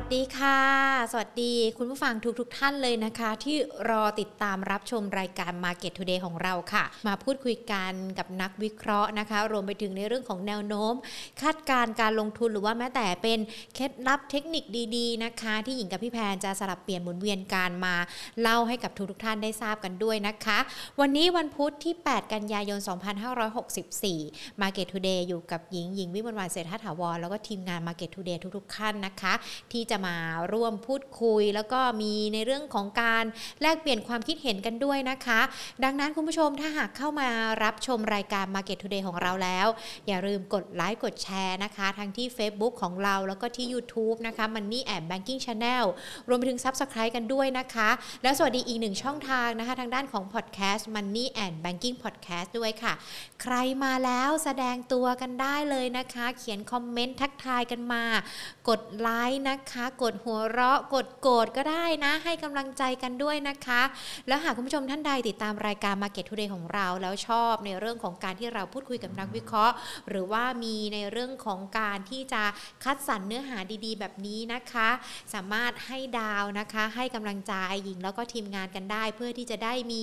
[0.00, 0.60] วัสดีค่ะ
[1.12, 3.56] สวัสดีคุณผู้ฟังทุกๆทท่านเลยนะคะ ที่
[3.90, 10.94] รอติดตามรับชมรายการ Market Today ของเราค่ะ มาพูดคุยกันกับนักวิเคราะห์นะคะ รวมไปถึงในเรื่องของแนวโน้ม
[11.42, 13.38] คาดการณ์การลงทุนหรือว่าแม้แต่เป็น
[13.74, 14.64] เคล็ดลับเทคนิค
[14.96, 17.94] ดีๆนะคะ ที่หญิงกับพี่แพนจะสลับเปลี่ยนหมุนเวียนการมา
[18.40, 20.58] เล่าให้กับทุกๆทท่านได้ทราบกันด้วยนะคะ
[21.00, 22.78] วันนี้วันพุธที่ 8 กันยายน
[23.50, 29.34] 2564 Market Today อยู่กับหญิงหญิงวิมลวันเศรษฐถาวรแล้วก็ทีมงาน Market Today ทุกๆท่านนะคะ
[29.72, 30.16] ที่จะมา
[30.52, 33.24] ร่วมพูดคุย แล้วก็มีในเรื่องของการ
[33.62, 35.40] แลกเปลี่ยนความคิดเห็นกันด้วยนะคะ
[35.84, 37.28] ดังนั้นคุณผู้ชมถ้าหากเข้ามา
[37.64, 39.66] รับชมรายการ Market Today ของเราแล้ว
[40.06, 45.84] อย่าลืมกดไลค์กดแชร์นะคะทั้งที่ Facebook ของเราแล้วก็ที่ YouTube นะคะ Money and Banking Channel
[46.28, 47.90] รวมไปถึง Subscribe กันด้วยนะคะ
[48.22, 52.92] แล้วสวัสดีอีกหนึ่งช่องทางนะคะ ทางด้านของ Podcast Money and Banking Podcast ด้วยค่ะ
[53.42, 58.04] ใครมาแล้วแสดงตัวกันได้เลยนะคะ เขียนคอมเมนต์ทักทายกันมา
[58.68, 63.82] กดไลค์นะคะกดหัวเราะ กดโกรธก็ได้นะ ให้กำลังใจกันด้วยนะคะ
[64.28, 69.74] แล้วหากคุณผู้ชมท่านใดติดตามรายการ Market Today ของเรา แล้วชอบในเรื่องของการที่เราพูดคุยกับนักวิเคราะห์
[70.08, 72.42] หรือว่ามีในเรื่องของการที่จะ
[72.84, 74.88] คัดสรรเนื้อหาดีๆ แบบนี้นะคะ
[75.34, 80.02] สามารถให้ดาวนะคะ ให้กำลังใจหญิงแล้วก็ทีมงานกันได้ เพื่อที่จะได้มี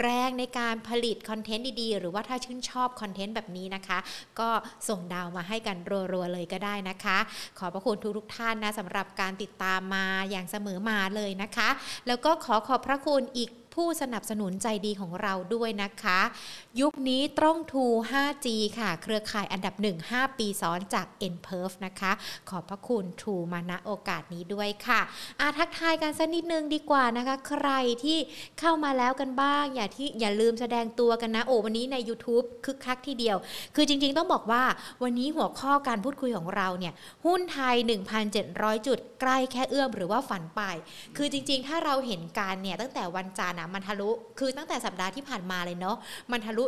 [0.00, 3.98] แรงในการผลิตคอนเทนต์ดีๆ หรือว่าถ้าชื่นชอบคอนเทนต์แบบนี้นะคะ
[4.40, 4.48] ก็
[4.88, 5.76] ส่งดาวมาให้กัน
[6.12, 7.18] รัวๆเลยก็ได้นะคะ
[7.58, 11.68] ขอบพระคุณทุกๆท่านนะสำหรับการติดตามมาอย่างเสมอมาเลยนะคะ
[12.06, 16.20] แล้วก็ขอขอบพระคุณอีก ผู้สนับสนุนใจดีของเราด้วยนะคะ
[16.80, 18.46] ยุคนี้ต้องทู 5G
[18.78, 22.12] ค่ะ เครือข่ายอันดับ 1 5 ปีซ้อนจาก n p e r f นะคะ
[22.50, 25.00] ขอบพระคุณทูมาณโอกาสนี้ด้วยค่ะ
[25.40, 27.68] อาทักทายกันสักนิดนึงดีกว่านะคะ ใคร
[28.04, 28.18] ที่
[28.60, 33.36] เข้ามาแล้วกันบ้าง อย่าที่อย่าลืมแสดงตัวกันนะ โอ้วันนี้ใน YouTube คึกคักทีเดียว
[33.74, 34.62] คือจริงๆต้องบอกว่า
[35.02, 36.92] วันนี้หัวข้อการพูดคุยของเราเนี่ย
[37.26, 37.74] หุ้นไทย
[38.30, 40.62] 1,700 จุด ใกล้แค่เอื้อมหรือว่าฝันไป
[41.16, 45.96] คือจริงๆ ถ้าเราเห็นการเนี่ยตั้งแต่วันจันทร์มันทะลุคือตั้งแต่สัปดาห์ที่ผ่านมาเลยเนาะ
[46.30, 46.64] มันทะลุ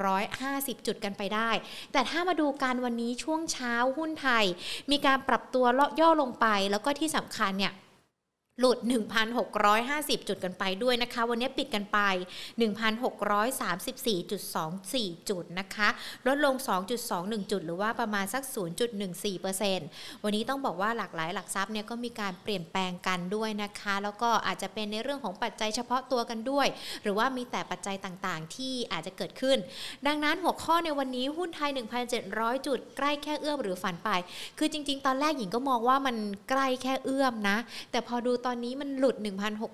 [0.00, 1.50] 1,650 จุดกันไปได้
[1.92, 4.44] แต่ถ้ามาดูการวันนี้ช่วงเช้าหุ้นไทย
[4.90, 7.72] มีการปรับตัวเลาะย่อลงไป แล้วก็ที่สำคัญเนี่ย
[8.60, 8.78] หลุด
[9.52, 11.98] 1,650 จุดกันไปด้วยนะคะ วันนี้ปิดกันไป
[12.58, 15.88] 1,634.24 จุดนะคะ
[16.26, 16.54] ลดลง
[17.04, 18.42] 2.21 จุด หรือว่าประมาณสัก
[19.54, 26.66] 0.14%วันนี้ต้องบอกว่าหลากหลายหลักทรัพย์เนี่ยก็มีการเปลี่ยนแปลงกันด้วยนะคะ แล้วก็อาจจะเป็นในเรื่องของปัจจัยเฉพาะตัวกันด้วย
[27.02, 29.58] หรือว่ามีแต่ปัจจัยต่างๆ ที่อาจจะเกิดขึ้น
[30.06, 31.70] ดังนั้นหัวข้อในวันนี้หุ้นไทย
[32.18, 34.10] 1,700 จุด ใกล้แค่เอื้อมหรือฝันไป
[34.58, 36.16] คือจริง ๆ ตอนแรกหญิงก็มองว่ามัน
[36.50, 37.56] ใกล้แค่เอื้อมนะ
[37.92, 39.16] แต่พอดูตอนนี้มันหลุด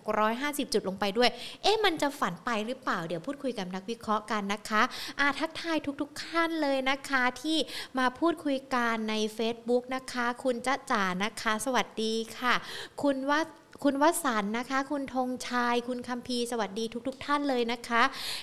[0.08, 1.30] 1,650 จุดลงไปด้วย
[1.62, 4.82] เอ๊ะมันจะฝันไปหรือเปล่า เดี๋ยวพูดคุยกับนักวิเคราะห์กันนะคะ
[5.20, 7.58] อาทักทายทุก ๆ ท่านเลยนะคะที่
[7.98, 12.54] มาพูดคุยกันใน Facebook นะคะ คุณจ้าจ๋านะคะ สวัสดีค่ะ
[13.02, 13.40] คุณว่า
[13.84, 18.02] คุณวสันนะคะ คุณธงชัยคุณคัมพีสวัสดีทุกๆทท่านเลยนะคะ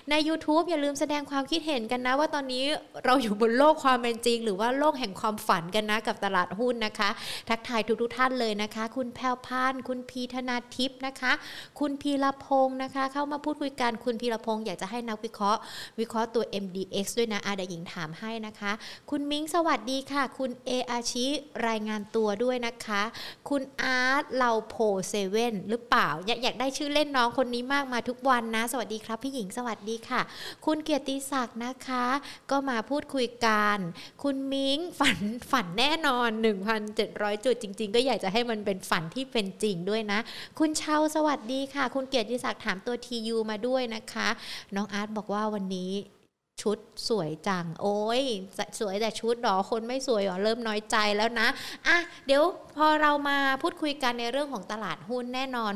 [0.09, 2.63] ใน YouTube อย่าลืมแสดงความคิดเห็นกันนะ ว่าตอนนี้
[3.05, 7.09] เราอยู่บนโลกความเป็นจริง หรือว่าโลกแห่งความฝันกันนะกับตลาดหุ้นนะคะ
[7.49, 11.31] ทักทายทุกๆท่านเลยนะคะ คุณแพลวพาน คุณพีธนาทิพย์นะคะ
[11.79, 15.59] คุณพีรพงศ์นะคะ เข้ามาพูดคุยกันคุณพีรพงศ์อยากจะให้นักวิเคราะห์
[15.99, 18.71] วิเคราะห์ตัว MDX ด้วยนะอาเดี๋ยวหญิงถามให้นะคะ
[19.09, 21.25] คุณมิ้งสวัสดีค่ะ คุณเออาชิ
[21.67, 23.03] รายงานตัวด้วยนะคะ
[23.49, 24.77] คุณอาร์ตเราโพ
[25.09, 30.21] เซเว่นหรือเปล่าอยากอยากได้ชื่อเล่นน้องคนนี้มากมาทุกวันนะ สวัสดีครับพี่หญิงสวัสดีค่ะ
[30.65, 32.05] คุณเกียรติศักดิ์นะคะ
[32.51, 33.77] ก็มาพูดคุยกัน
[34.23, 35.19] คุณมิงฝัน
[35.51, 36.29] ฝันแน่นอน
[36.87, 40.19] 1,700 จุดจริง ๆ ก็อยากจะให้มันเป็นฝันที่เป็นจริงด้วยนะ
[40.59, 44.27] คุณเชาสวัสดีค่ะ คุณเกียรติศักดิ์ถามตัวทียูมาด้วยนะคะ
[44.75, 45.93] น้องอาร์ตบอกว่าวันนี้
[46.63, 48.23] ชุดสวยจัง โอ้ย
[48.79, 51.47] สวยแต่ชุดหรอ คนไม่สวยหรอ เริ่มน้อยใจแล้วนะ
[51.87, 52.43] อะ เดี๋ยว
[52.77, 55.71] พอเรามาพูดคุยกันในเรื่องของตลาดหุ้นแน่นอน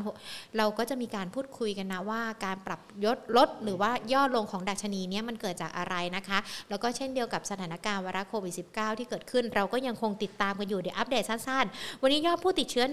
[0.58, 6.40] เราก็จะมีการพูดคุยกันนะว่า การปรับยศลดหรือว่าย่อลงของดัชนีเนี้มันเกิดจากอะไรนะคะ
[6.70, 12.86] แล้วก็เช่นเดียวกับสถานการณ์วรัสโควิด -19 ที่เกิดขึ้น เราก็ยังคงติดตามกันอยู่เดี๋ยวอัปเดตสั้นๆ วันนี้ยอดผู้ติดเชื้อ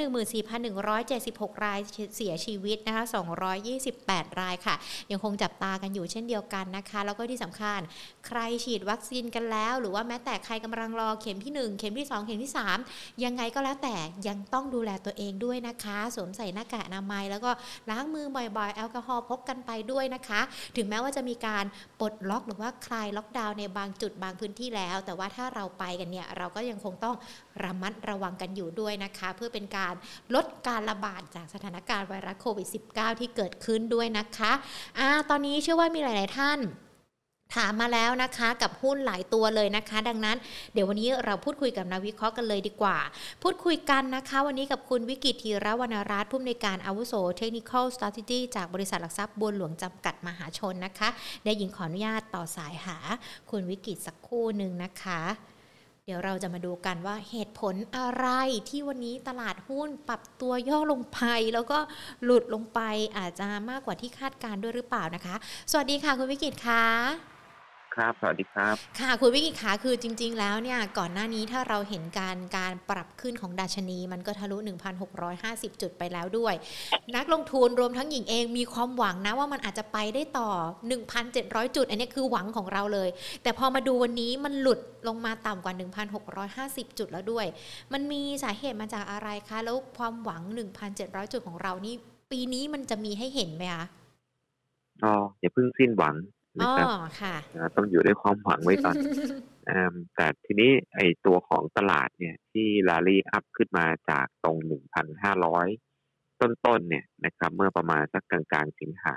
[0.59, 1.81] 14,176 ราย
[2.17, 3.05] เสียชีวิตนะคะ
[3.73, 4.75] 228 รายค่ะ
[5.11, 7.81] ยังคงจับตากันอยู่เช่นเดียวกันนะคะ แล้วก็ที่สำคัญ
[8.27, 12.53] ใครฉีดวัคซีนกันแล้ว หรือว่าแม้แต่ใครกำลังรอเข็มที่ 1 เข็มที่ 2 เข็มที่
[12.87, 13.97] 3 ยังไงก็แล้วแต่
[14.29, 17.51] ยังต้องดูแลตัวเองด้วยนะคะ สวมใส่หน้ากากอนามัย แล้วก็
[17.91, 20.41] ล้างมือบ่อยๆ แอลกอฮอล์พกกันไปด้วยนะคะ
[20.77, 21.65] ถึงแม้ว่าจะมีการ
[22.01, 27.17] ปลดล็อกหรือว่าคลายล็อกดาวน์ในบางจุดบางพื้นที่แล้ว แต่ว่าถ้าเราไปกันเนี่ยเราก็ยังคงต้อง
[27.65, 29.95] ระมัดระวังกันอยู่ด้วยนะคะ เพื่อเป็นการ
[30.35, 34.53] ลดการระบาดจากสถานการณ์ไวรัสโควิด -19 ที่เกิดขึ้นด้วยนะคะ
[34.99, 36.61] อ่าตอนนี้เชื่อว่ามีหลาย ๆ ท่าน
[37.57, 40.37] ถามมาแล้วนะคะกับหุ้นหลายตัวเลยนะคะ ดังนั้น
[40.73, 42.99] เดี๋ยววันนี้เราพูดคุยกับนักวิเคราะห์กันเลยดีกว่า
[43.43, 51.09] พูดคุยกันนะคะ วันนี้กับคุณวิกิตธีรวรรณรัตน์ผู้อำนวยการอาวุโส Technical Strategy จากบริษัทหลักทรัพย์บัวหลวงจำกัดมหาชนนะคะ
[51.45, 52.97] ได้ยิงขออนุญาตต่อสายหา
[53.51, 55.21] คุณวิกิตสักคู่หนึ่งนะคะ
[56.05, 58.27] เดี๋ยวเราจะมาดูกันว่าเหตุผลอะไร
[58.69, 61.21] ที่วันนี้ตลาดหุ้นปรับตัวย่อลงไป
[61.55, 61.79] แล้วก็
[62.25, 62.81] หลุดลงไป
[63.19, 65.35] อาจจะมากกว่าที่คาดการด้วยหรือเปล่านะคะ
[65.71, 67.28] สวัสดีค่ะคุณวิกิตค่ะ
[67.99, 74.57] ครับ สวัสดีครับ ค่ะ คุณวิกิขาคือจริง ๆ แล้วเนี่ยก่อนหน้านี้ถ้าเราเห็นการการปรับขึ้นของดัชนีมันก็ทะลุ
[75.19, 76.55] 1,650 จุดไปแล้วด้วย
[77.17, 80.51] นักลงทุนรวมทั้งหญิงเองมีความหวังนะว่ามันอาจจะไปได้ต่อ
[81.13, 83.09] 1,700 จุด อันนี้คือหวังของเราเลย
[83.43, 85.75] แต่พอมาดูวันนี้มันหลุดลงมาต่ำกว่า
[86.37, 87.47] 1,650 จุดแล้วด้วย
[87.93, 90.43] มันมีสาเหตุมาจากอะไรคะ แล้วความหวัง
[90.89, 91.95] 1,700 จุดของเรานี่
[92.31, 93.85] ปีนี้มันจะมีให้เห็นไหมคะ
[95.05, 96.17] อ๋ออย่าเพิ่งสิ้นหวัง
[96.61, 96.89] นะครับ
[97.77, 98.95] ต้องอยู่ด้วยความหวังไว้ก่อน
[100.15, 104.57] แต่ทีนี้ไอ้ตัวของตลาดเนี่ยที่ลาลี่อัพขึ้นมาจากตรง
[105.69, 109.17] 1,500 ต้นๆเนี่ยนะครับเมื่อประมาณสักกลางๆสิงหา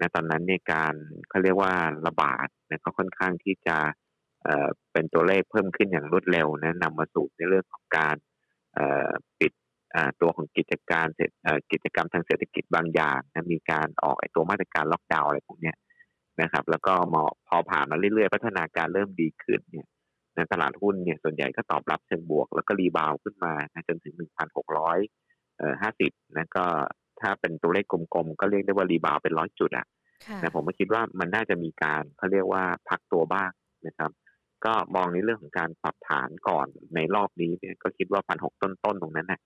[0.00, 0.94] นะตอนนั้นในการ
[1.28, 1.74] เขาเรียกว่า
[2.06, 3.76] ระบาดนะก็ค่อนข้างที่จะ
[4.44, 8.16] เอ่อเป็นตัวเลขเพิ่มขึ้นอย่างรวดเร็วนะนำมาสู่ในเรื่องของการ
[8.74, 9.10] เอ่อ
[9.40, 9.52] ปิด
[10.20, 11.30] ตัวของกิจการเสร็จ
[11.72, 15.72] กิจกรรมทางเศรษฐกิจบางอย่างนะมีการออกไอ้ตัวมาตรการล็อกดาวน์อะไรพวกนี้
[16.42, 19.86] นะครับ แล้วก็มอพอผ่านมาเรื่อยๆ พัฒนาการเริ่มดีขึ้นเนี่ย
[20.36, 23.52] นตลาดหุ้นเนี่ยส่วนใหญ่ก็ตอบรับเชิงบวก แล้วก็รีบาวขึ้นมา
[23.88, 24.14] จนถึง
[24.82, 26.64] 1,600เอ่อ50นะก็
[27.20, 29.86] ถ้าเป็นตัวเลขกลมๆ ก็เรียกได้ว่ารีบาวเป็นร้อยจุดอะ
[30.42, 33.50] นะผมก็คิดว่ามันน่าจะมีการเขาเรียกว่าพักตัวบ้าง
[33.86, 34.10] นะครับ
[34.64, 39.40] ก็มองในเรื่องของการปรับฐานก่อนในรอบนี้เนี่ยก็คิดว่าพันหกต้นๆตรงนั้นนะ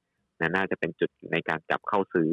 [0.56, 2.28] น่าจะเป็นจุดในการจับเข้าซื้อ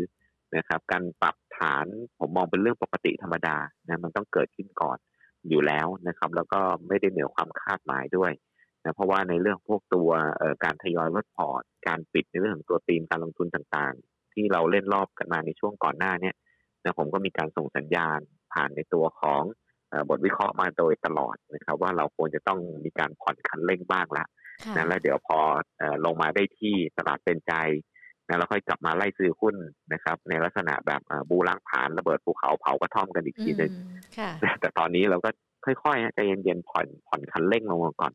[0.56, 1.86] นะครับ การปรับฐาน
[2.19, 3.57] ผมมองเป็นเรื่องปกติธรรมดา
[3.88, 4.97] นะมันต้องเกิดขึ้นก่อน
[5.50, 8.31] อยู่แล้วนะครับ แล้วก็ไม่ได้เหนือความคาดหมายด้วย
[8.83, 10.09] นะเพราะว่าในเรื่องพวกตัว
[10.63, 16.31] การทยอยลดพอร์ตการปิดในเรื่องของตัวตีมการลงทุนต่างๆ ที่เราเล่นรอบกันมาในช่วงก่อนหน้านี้
[16.83, 18.19] นะผมก็มีการส่งสัญญาณ
[18.53, 19.42] ผ่านในตัวของ
[20.09, 24.25] บทวิเคราะห์มาโดยตลอดนะครับ ว่าเราควรจะต้องมีการผ่อนคันเร่งบ้างละ
[24.75, 25.39] นะแล้วเดี๋ยวพอ
[26.06, 27.53] ลงมาได้ที่ตลาดเป็นใจ
[28.27, 29.56] นะแล้วค่อยกลับมาไล่ซื้อหุ้น
[29.94, 33.74] นะครับ ในลักษณะแบบบูล้างผานระเบิดภูเขาเผากระท่อมกันอีกทีหนึ่ง
[34.60, 35.30] แต่ตอนนี้เราก็
[35.66, 38.13] ค่อยๆใจเย็นๆผ่อนผ่อนคันเร่งลงมาก่อน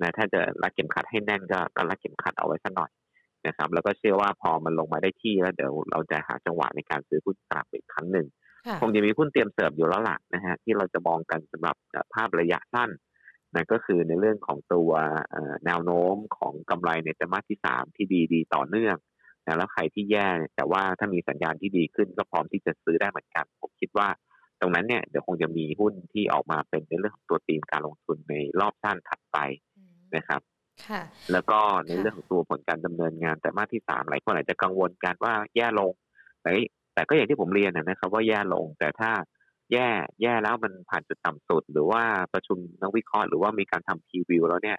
[0.00, 2.90] นะถ้าจะรัดเข็มขัดให้แน่นก็ก็รัดเข็มขัดเอาไว้สักหน่อย
[3.46, 8.26] นะครับ แล้วก็เชื่อว่าพอมันลงมาได้ที่แล้วเดี๋ยวเราจะหาจังหวะในการซื้อหุ้นกลับอีกครั้งหนึ่ง
[8.80, 11.76] คงจะมีหุ้นเตรียมเสิร์ฟอยู่แล้วล่ะนะฮะที่เราจะมองกันสำหรับ
[12.14, 12.90] ภาพระยะสั้น
[13.54, 14.90] นะก็คือในเรื่องของตัว
[15.66, 18.96] แนวโน้มของกำไรในไตรมาสที่สามที่ดีดีต่อเนื่อง
[19.46, 24.08] นะแล้วใครที่แย่แต่ว่าถ้ามีสัญญาณที่ดีขึ้นก็พร้อมที่จะซื้อได้เหมือนกัน ผมคิดว่า
[24.60, 29.38] ตรงนั้นเนี่ยเดี๋ยวคงจะมีหุ้นที่ออกมาเป็นในเรื่องของตัวตีมการลงทุนในรอบสั้นถัดไป
[30.16, 30.40] นะครับ
[31.32, 35.92] แล้วก็ในเรื่องของตัวผลการดำเนินงานแต่มาที่สามหลายคนอาจจะกังวลกันว่าแย่ลง
[36.42, 36.50] แต่
[36.94, 39.10] แต่ก็อย่างที่ผมเรียนนะครับ ว่าแย่ลงแต่ถ้า
[39.72, 39.88] แย่
[40.22, 42.02] แย่แล้วมันผ่านจุดต่ำสุด หรือว่า
[42.32, 44.78] ประชุมนักวิเคราะห์หรือว่ามีการทำพรีวิวแล้วเนี่ย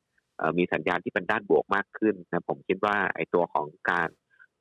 [0.57, 4.10] มีสัญญาณที่เป็นด้านบวกมากขึ้นนะผมคิดว่าไอ้ตัวของการ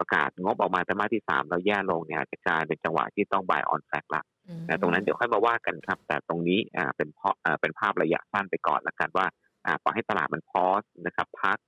[0.03, 4.23] ประกาศงบออกมาแต่มาที่สามเราแย่ลงเนี่ยจะกลายเป็นจังหวะที่ต้องบายออนแฟกละ
[4.67, 9.27] แต่ตรงนั้นเดี๋ยวค่อยมาว่ากันครับ แต่ตรงนี้อ่าเป็นเพราะอ่าเป็นภาพระยะสั้นไปก่อนแล้วกันว่า
[9.67, 11.59] อ่าปล่อยให้ตลาดมันพอสนะครับพัก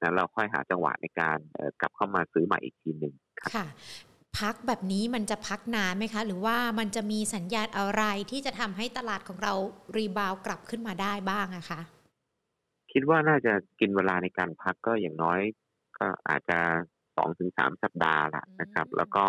[0.00, 1.38] นะเราค่อยหาจังหวะในการ
[1.80, 3.14] กลับเข้ามาซื้อใหม่อีกทีหนึ่ง
[3.54, 3.66] ค่ะ
[4.40, 9.54] พักแบบนี้มันจะพักนานไหมคะ หรือว่ามันจะมีสัญญาณอะไรที่จะทำให้ตลาดของเรา
[9.96, 11.80] รีบาวกลับขึ้นมาได้บ้างอะคะ
[12.92, 15.40] คิดว่าน่าจะกินเวลาในการพักก็อย่างน้อย
[15.98, 16.58] ก็อาจจะ
[17.16, 19.24] สองถึงสามสัปดาห์ละนะครับ แล้วก็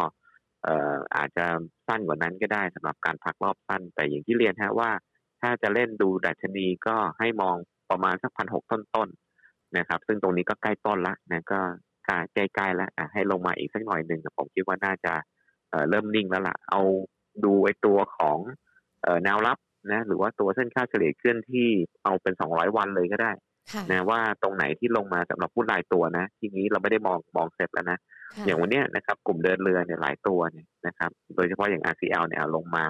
[0.63, 1.45] เอ่ออาจจะ
[1.87, 4.91] สั้นกว่านั้นก็ได้สำหรับการพักรอบสั้น แต่อย่างที่เรียนฮะว่า
[5.41, 7.55] ถ้าจะเล่นดูดัชนีก็ให้มอง
[7.91, 11.59] ประมาณสักพันหกต้นๆนะครับ ซึ่งตรงนี้ก็ใกล้ต้นละนะก็
[12.33, 15.13] ใกล้ๆแล้วให้ลงมาอีกสักหน่อยหนึ่งผมคิดว่าน่าจะ
[15.89, 16.81] เริ่มนิ่งแล้วล่ะ เอา
[17.43, 18.37] ดูไอ้ตัวของ
[19.23, 19.57] แนวรับ
[19.91, 21.69] นะหรือว่าตัวเส้นค่าเฉลี่ยเคลื่อนที่
[22.03, 23.31] เอาเป็นสองร้อยวันเลยก็ได้
[23.91, 27.97] นะว่าตรงไหนที่ลงมาสำหรับผู้รายตัวนะ ทีนี้เราไม่ได้มองมองเซ็ตแล้วนะ
[28.45, 32.85] อย่างวันนี้นะครับกลุ่มเดินเรือเนี่ยหลายตัวเนี่ยนะครับ โดยเฉพาะอย่าง RCL เนี่ยลงมา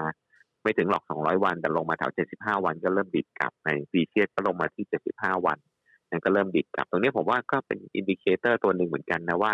[0.62, 4.84] ไม่ถึงหรอก 200 วัน แต่ลงมาแถว 75 วันก็เริ่มดีดกลับในซีเซียก็ลงมาที่
[5.16, 5.58] 75 วัน
[6.10, 9.52] นั่นก็เริ่มดีดกลับ ตรงนี้ผมว่าก็เป็น indicator ตัวหนึ่งเหมือนกันนะว่า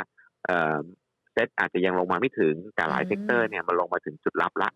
[1.32, 4.68] เซตอาจจะยังลงมาไม่ถึงแต่หลาย sector เนี่ยมันลงมาถึงจุดรับละ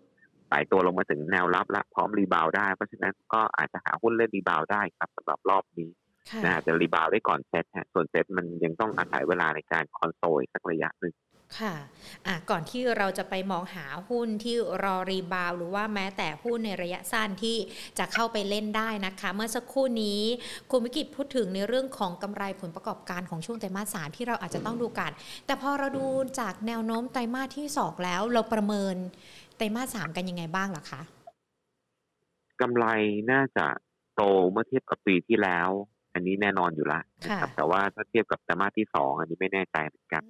[0.50, 5.90] หลายตัวลงมาถึงแนวรับละพร้อม rebound ได้ เพราะฉะนั้นก็อาจจะหาหุ้นเล่น rebound ได้ครับสำหรับรอบนี้
[6.44, 11.14] นะจะ rebound ได้ก่อนเซตฮะส่วนเซตมันยังต้องอาศัยเวลาในการคอนโซลสักระยะหนึ่ง
[11.60, 11.74] ค่ะ
[12.26, 17.56] อะก่อนที่เราจะไปมองหาหุ้นที่รอ rebound หรือว่าแม้แต่หุ้นในระยะสั้นที่
[17.98, 20.20] จะเข้าไปเล่นได้นะคะ เมื่อสักครู่นี้
[20.70, 25.10] คุณวิกิตพูดถึงในเรื่องของกำไรผลประกอบการของช่วงไตรมาสสามที่เราอาจจะต้องดูกัน
[25.46, 26.06] แต่พอเราดู
[26.40, 28.94] จากแนวโน้มไตรมาสที่สองแล้วเราประเมิน
[29.56, 31.00] ไตรมาสสามกันยังไงบ้างล่ะคะ
[32.60, 32.86] กำไร
[33.32, 33.66] น่าจะ
[34.16, 35.70] โตเมื่อเทียบกับปีที่แล้ว
[36.16, 40.22] อันนี้แน่นอนอยู่ละนะครับแต่ว่าถ้าเทียบกับไตรมาสที่สองอันนี้ไม่แน่ใจเหมือนกัน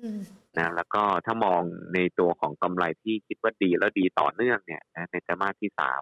[0.58, 1.60] นะแล้วก็ถ้ามอง
[1.94, 6.00] ในตัวของกำไรที่คิดว่าดีแล้วดีต่อเนื่องเนี่ยในไตรมาสที่สาม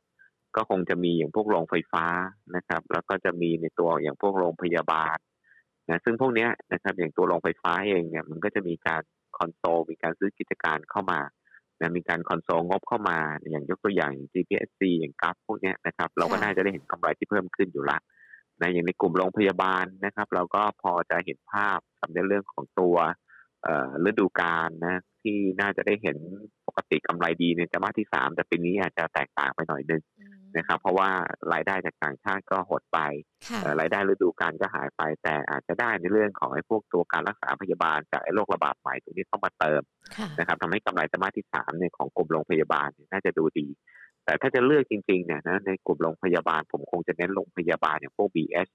[0.57, 2.05] ก็คงจะมีอย่างพวกโรงไฟฟ้า
[2.57, 5.17] นะครับ แล้วก็จะมีในตัวอย่างพวกโรงพยาบาล
[5.88, 9.03] นะซึ่งพวกนี้นะครับอย่างตัวโรงไฟฟ้าเองเนี่ยมันก็จะมีการ
[9.37, 11.21] คอนโซลมีการซื้อกิจการเข้ามา
[11.81, 13.19] นะมีการคอนโซลงบเข้ามา
[13.50, 17.99] อย่างยกตัวอย่าง GPSC อย่างกราฟพวกนี้นะครับ เราก็น่าจะได้เห็นกำไรที่เพิ่มขึ้นอยู่ละ
[18.64, 22.97] นะอย่างในกลุ่มโรงพยาบาลนะครับ เราก็พอจะเห็นภาพสำในเรื่องของตัว
[24.09, 26.16] ฤดูกาลนะที่น่าจะได้เห็น
[26.66, 30.02] ปกติกำไรดีในไตรมาสที่สามแต่ปีนี้อาจจะแตกต่างไปหน่อยนึง
[30.56, 31.11] นะครับ เพราะว่า
[31.52, 32.99] รายได้จากต่างชาติก็หดไป
[33.80, 39.83] รายได้ฤดูกาลก็หายไป แต่อาจจะได้ในเรื่องของไอ้พวกตัวการรักษาพยาบาลจากไอ้โรคระบาดใหม่ตรงนี้เข้ามาเติม
[40.38, 43.66] นะครับทำให้กำไรไตรมาสที่สามเนี่ยของกลุ่มโรงพยาบาลน่าจะดูดี
[44.25, 48.69] แต่ถ้าจะเลือกจริงๆเนี่ยนะในกลุ่มโรงพยาบาล ผมคงจะเน้นโรงพยาบาลอย่างพวก BS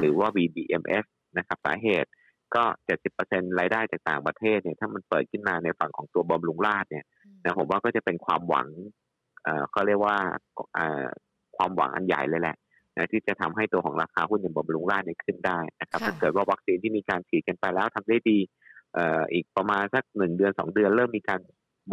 [0.00, 1.06] หรือว่า BDMs
[1.38, 2.10] นะครับสาเหตุ
[2.54, 7.04] ก็เจ็ดสิบเปอร์เซ็นรายได้จากต่างประเทศเนี่ยถ้ามันเปิดขึ้นมาในฝั่งของตัวบำรุงราชเนี่ย
[7.44, 8.68] นะผมว่าก็จะเป็นความหวัง
[9.44, 10.16] เอ่อเขาเรียกว่า
[10.74, 11.04] เอ่อ
[11.56, 12.56] ความหวังอันใหญ่เลยแหละ
[12.96, 18.38] นะที่จะทำให้ตัวของราคาหุ้นอย่างบำรุงราชเนี่ยขึ้นได้นะครับถ้าเกิดว่าวัคซีนที่มีการฉีดกันไปแล้วทำได้ดี
[18.94, 21.40] เอ่ออีกประมาณสักหนึ่งเดือนสองเดือน เริ่มมีการ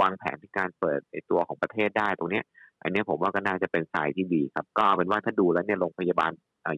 [0.02, 2.42] วางแผนในการเปิดในตัวของประเทศได้ตรงนี้
[2.84, 6.32] อันนี้ผมว่าก็น่าจะเป็นสายที่ดีครับ ก็เป็นว่าถ้าดูแล้วเนี่ยโรงพยาบาล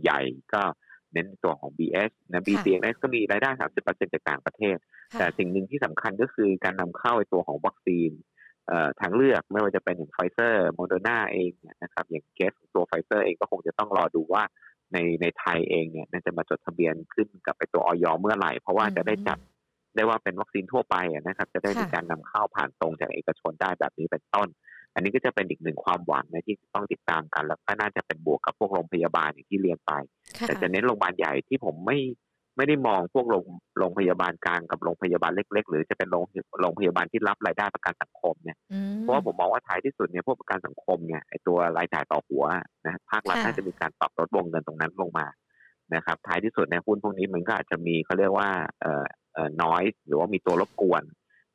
[0.03, 0.19] ใหญ่
[0.53, 0.61] ก็
[1.13, 4.77] เน้นตัวของ BH นะ BCNS ก็มีรายได้ 30%จากต่างประเทศ
[5.17, 8.11] แต่สิ่งหนึ่งที่สำคัญก็คือการนำเข้าตัวของวัคซีน
[9.01, 11.51] ทางเลือกไม่ว่าจะเป็นอย่างไฟเซอร์โมเดอร์นาเอง
[11.83, 14.43] นะครับ อย่างเกสตัวไฟเซอร์เองก็คงจะต้องรอดูว่า
[14.93, 19.39] ในในไทยเองเนี่ยน่าจะมาจดทะเบียนขึ้นกับไปตัวอยเมื่อไหร่ เพราะว่าจะได้จัด
[19.95, 24.47] ได้ว่าเป็นวัคซีนทั่วไปนะครับ จะได้มีการนำเข้าผ่านตรงจากเอกชนได้แบบนี้เป็นต้น
[24.93, 29.91] อันนี้ก็จะเป็นอีกหนึ่งความหวังนะที่ต้องติดตามกัน แล้วก็น่าจะเป็นบวกกับพวกโรงพยาบาลอย่างที่เรียนไป
[30.47, 31.99] แต่จะเน้นโรงพยาบาลใหญ่ที่ผมไม่
[32.57, 33.45] ไม่ได้มองพวกโรง
[33.77, 36.23] โรงพยาบาลกลางกับโรงพยาบาลเล็ก ๆ หรือจะเป็นโรง
[36.61, 38.57] โรงพยาบาลที่รับรายได้ประกันสังคมเนี่ย
[38.99, 42.43] เพราะว่าผมมองว่าท้ายที่สุดเนี่ยพวกประกันสังคมเนี่ยไอตัวรายจ่ายต่อหัว
[42.85, 45.27] นะภาครัฐน่าจะมีการปรับลดวงเงินตรงนั้นลงมา
[45.95, 48.49] นะครับท้ายที่สุดในหุ้นพวกนี้มันก็อาจจะมีเขาเรียกว่า
[48.81, 51.03] เอ่อเอ่อน้อยหรือว่ามีตัวรบกวน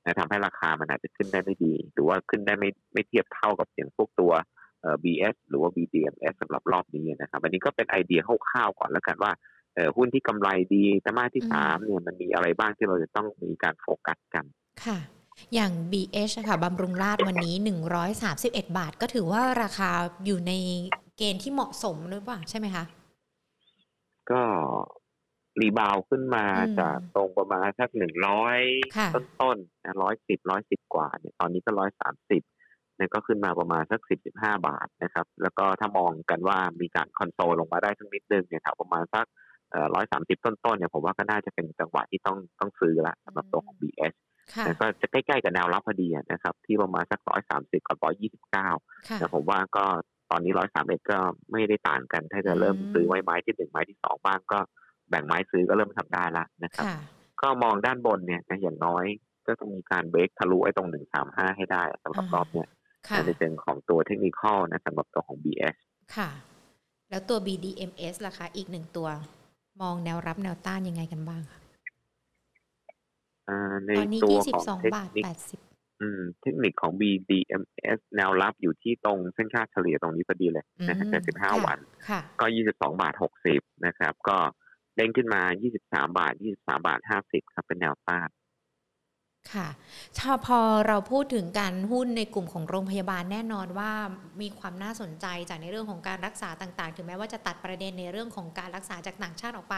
[0.07, 4.33] นะทำให้ราคามันอาจจะขึ้นได้ไม่ดี หรือว่าขึ้นได้ไม่ไม่เทียบเท่ากับอย่างพวกตัว
[4.81, 9.33] เอ่อ BS หรือว่า BDMs สำหรับรอบนี้นะครับอันนี้ก็เป็นไอเดียคร่าวๆก่อนแล้วกันว่า
[9.75, 14.45] เออหุ้นที่กำไรดีไตรมาสที่สามเนี่ยมันมีอะไรบ้างที่เราจะต้องมีการโฟกัสกัน
[14.85, 14.99] ค่ะ
[15.55, 17.55] อย่าง BH ค่ะบำรุงราชวันนี้
[18.17, 19.91] 131 บาท ก็ถือว่าราคา
[20.25, 20.53] อยู่ใน
[21.17, 22.85] เกณฑ์ที่เหมาะสมหรือเปล่าใช่ไหมคะ
[24.31, 24.43] ก็
[25.61, 26.47] รีบาวขึ้นมา
[26.81, 28.59] จากตรงประมาณสักหนึ่งร้อย
[29.15, 32.43] ต้นต้นนะร้อยสิบร้อยสิบกว่าเนี่ยตอนนี้ก็ร้อยสามสิบ
[32.97, 39.27] เนี่ยก็ขึ้นมาประมาณสักสิบสิบห้าบาทนะครับ แล้วก็ถ้ามองกันว่ามีการคอนโซลลงมาได้ทั้งนิดนึงเนี่ยแถวประมาณสัก
[39.95, 44.15] ร้อยสามสิบต้นๆเนี่ยผมว่าก็น่าจะเป็นจังหวะที่ต้องต้องซื้อละสำหรับตัวของ BS
[44.65, 48.69] แล้วก็จะใกล้ๆกับแนวรับพอดีนะครับ ที่ประมาณสักร้อยสามสิบกับร้อยยี่สิบเก้า
[49.19, 49.85] แต่ผมว่าก็
[50.31, 51.19] ตอนนี้ร้อยสามเอ็ดก็
[51.53, 54.59] ไม่ได้ต่างกัน ถ้าจะเริ่มซื้อไว้ไม้ที่หนึ่งไม้ที่สองบ้างก็
[55.11, 56.87] แบ่งไม้ซื้อก็เริ่มทำได้ละนะครับ
[57.43, 59.05] ก็มองด้านบนเนี่ยนะอย่างน้อย
[59.47, 62.69] ก็ต้องมีการเบรกทะลุไอ้ตรงหนึ่งสามห้าให้ได้สำหรับรอบเนี่ย
[63.27, 64.41] ในเชิงของตัวเทคนิค
[64.73, 65.75] นะสำหรับตัวของ BS
[66.17, 66.29] ค่ะ
[67.11, 69.09] แล้วตัว BDMs ล่ะคะ อีกหนึ่งตัว
[69.83, 71.61] มองแนวรับแนวต้านยังไงกันบ้างคะ
[73.87, 75.25] ในตัวของเทคนิค
[76.43, 81.79] เทคนิคของ BDMs แนวรับอยู่ที่ตรงเส้นค่าเฉลี่ยตรงนี้พอดีเลยนะฮะแค่สิบห้าวัน
[82.41, 84.37] ก็ยี่สิบสองบาทหกสิบนะครับ ก็
[84.97, 88.29] เด้งขึ้นมายี่สิบาทยี่สิบาทห้าสิบครับ เป็นแนวต้าน
[89.55, 89.69] ค่ะ
[90.19, 93.93] ถ้าพอเราพูดถึงการหุ้นในกลุ่มของโรงพยาบาลแน่นอนว่า
[94.41, 99.77] มีความน่าสนใจจากในเรื่องของการรักษาต่างๆ ถึงแม้ว่าจะตัดประเด็นในเรื่องของการรักษาจากต่างชาติออกไป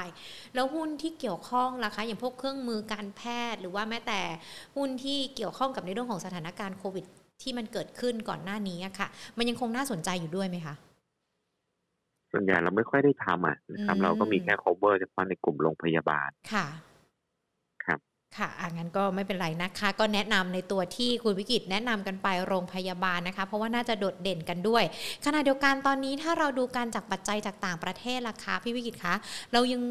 [0.54, 3.22] แล้วหุ้นที่เกี่ยวข้องล่ะคะ อย่างพวกเครื่องมือการแพ
[3.52, 4.20] ทย์ หรือว่าแม้แต่
[4.76, 7.04] หุ้นที่เกี่ยวข้องกับในเรื่องของสถานการณ์โควิด
[7.42, 9.08] ที่มันเกิดขึ้นก่อนหน้านี้ค่ะ
[9.38, 10.74] มันยังคงน่าสนใจอยู่ด้วยไหมคะ
[12.32, 16.66] ส่วนใหญ่เราไม่ค่อยได้ทำอะนะครับ เราก็มีแค่ cover เฉพาะในกลุ่มโรงพยาบาลค่ะ
[18.38, 24.84] ค่ะอ่างั้นก็ไม่เป็นไรนะคะ ก็แนะนำในตัวที่คุณวิกิตแนะนำกันไปโรงพยาบาลนะคะ เพราะว่าน่าจะโดดเด่นกันด้วย
[25.24, 29.14] ขณะเดียวกันตอนนี้ถ้าเราดูการจากปัจจัยจากต่างประเทศล่ะคะพี่วิกิตคะ
[29.52, 29.82] เรายัง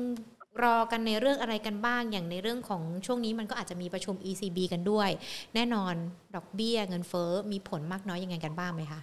[0.63, 5.10] รอกันในเรื่องอะไรกันบ้างอย่างในเรื่องของช่วงนี้มันก็อาจจะมีประชุม ECB กันด้วย
[5.56, 5.94] แน่นอน
[6.36, 9.01] ดอกเบี้ยเงินเฟ้อมีผลมากน้อยยังไงกันบ้างไหมคะ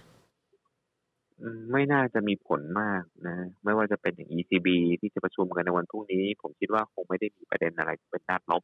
[1.71, 4.67] ไม่น่าจะมีผลมากนะ ไม่ว่าจะเป็นอย่าง ECB
[5.01, 8.63] ที่จะประชุมกันในวันพรุ่งนี้ ผมคิดว่าคงไม่ได้มีประเด็นอะไรเป็นด้านลบ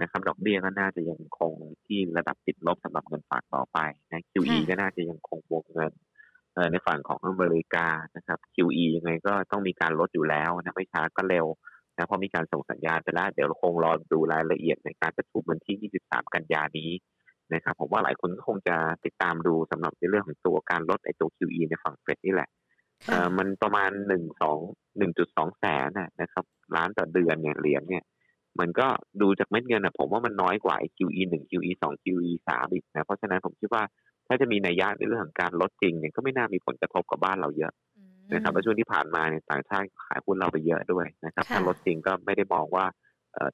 [0.00, 1.52] นะครับ ดอกเบี้ยก็น่าจะยังคง
[1.86, 3.78] ที่ระดับติดลบสำหรับเงินฝากต่อไป
[4.12, 5.92] นะ QE ก็น่าจะยังคงบวกเงิน
[6.70, 11.46] ในฝั่งของอเมริกานะครับ QE ยังไงก็ต้องมีการลดอยู่แล้วนะไม่ช้าก็เร็ว
[11.96, 16.90] นะพอมีการส่งสัญญาณไปแล้ว เดี๋ยวเราคงรอดูรายละเอียดในการประชุมวันที่ 23 กันยานี้
[17.54, 22.48] นะครับผมว่าหลายคนก็คงจะติดตามดูสำหรับในเรื่องของตัวการลดไอตัว QE ในฝั่งเฟดนี่แหละ
[23.06, 24.58] เออมันประมาณหนึ่งสอง
[24.98, 25.90] หนึ่งจุดสองแสน
[26.20, 26.44] นะครับ
[26.76, 28.04] ล้านต่อเดือนเนี่ยเหรียญเนี่ย
[28.60, 28.86] มันก็
[29.22, 33.82] ดูจากเม็ดเงินอะผมว่ามันน้อยกว่า QE หนึ่ง QE สอง QE สามอีกนะเพราะฉะนั้นผมคิดว่า
[34.26, 37.72] ถ้าจะมีนัยยะในเรื่องของการลดจริงเนี่ยก็ไม่น่ามีผลกระทบกับบ้านเราเยอะ
[38.34, 42.84] นะครับช่วงที่ผ่านมาเนี่ยต่างชาติขายหุ้นเราไปเยอะด้วยนะครับ ถ้าลดจริงก็ไม่ได้มองว่า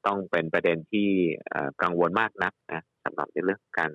[0.06, 1.08] ต้องเป็นประเด็นที่
[1.82, 3.90] กังวลมากนักนะสำหรับในเรื่องการ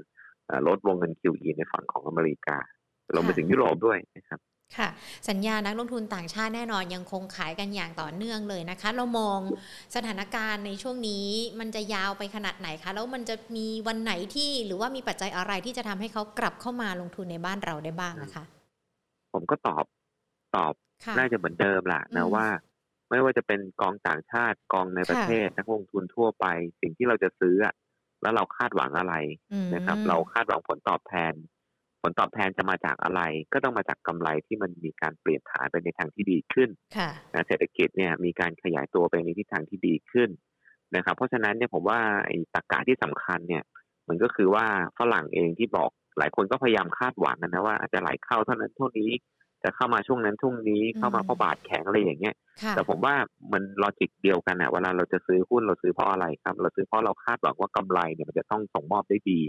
[0.67, 2.57] ลดวงเงิน QE ในฝั่งของอเมริกา
[3.13, 4.39] รวมไปถึงยุโรปด้วยนะครับ
[4.77, 4.89] ค่ะ
[5.29, 9.39] สัญญานักลงทุนต่างชาติแน่นอนยังคงขายกันอย่างต่อเนื่องเลยนะคะ เรามอง
[9.95, 11.25] สถานการณ์ในช่วงนี้
[11.59, 18.43] มันจะยาวไปขนาดไหนคะ แล้วมันจะมีวันไหนที่หรือว่ามีปัจจัยอะไรที่จะทำให้เขากลับเข้ามาลงทุนในบ้านเราได้บ้างนะคะ
[19.33, 19.85] ผมก็ตอบ
[20.55, 20.73] ตอบ
[21.17, 22.47] น่าจะเหมือนเดิมแหละนะว่า
[23.13, 26.45] ไม่ว่าจะเป็นกองต่างชาติกองในประเทศนักลงทุนทั่วไป
[26.81, 27.55] สิ่งที่เราจะซื้อ
[28.21, 29.15] แล้วเราคาดหวังอะไร
[29.75, 31.33] นะครับ เราคาดหวังผลตอบแทน
[32.01, 33.21] ผลตอบแทนจะมาจากอะไร
[33.53, 36.69] ก็ต้องมาจากกำไรที่มันมีการเปลี่ยนฐานไปในทางที่ดีขึ้น
[37.47, 40.29] เศรษฐกิจเนี่ยมีการขยายตัวไปในทิศทางที่ดีขึ้น
[40.95, 43.63] นะครับ เพราะฉะนั้นเนี่ยผมว่าไอ้ตรกกะที่สำคัญเนี่ย
[44.07, 44.65] มันก็คือว่า
[44.99, 49.11] ฝรั่งเองที่บอกหลายคนก็พยายามคาดหวังนะว่าอาจจะไหลเข้าเท่านั้นเท่านี้
[49.63, 52.35] จะเข้ามาช่วงนั้นช่วงนี้เข้ามาเพราะบาทแข็งอะไรอย่างเงี้ย
[52.75, 53.15] แต่ผมว่า
[53.53, 59.41] มันลอจิกเดียวกันอะเวลาเราจะซื้อหุ้นเราซื้อเพราะอะไรครับ เราซื้อเพราะเราคาดหวังว่ากำไรเนี่ยมันจะต้องส่งมอบได้ดี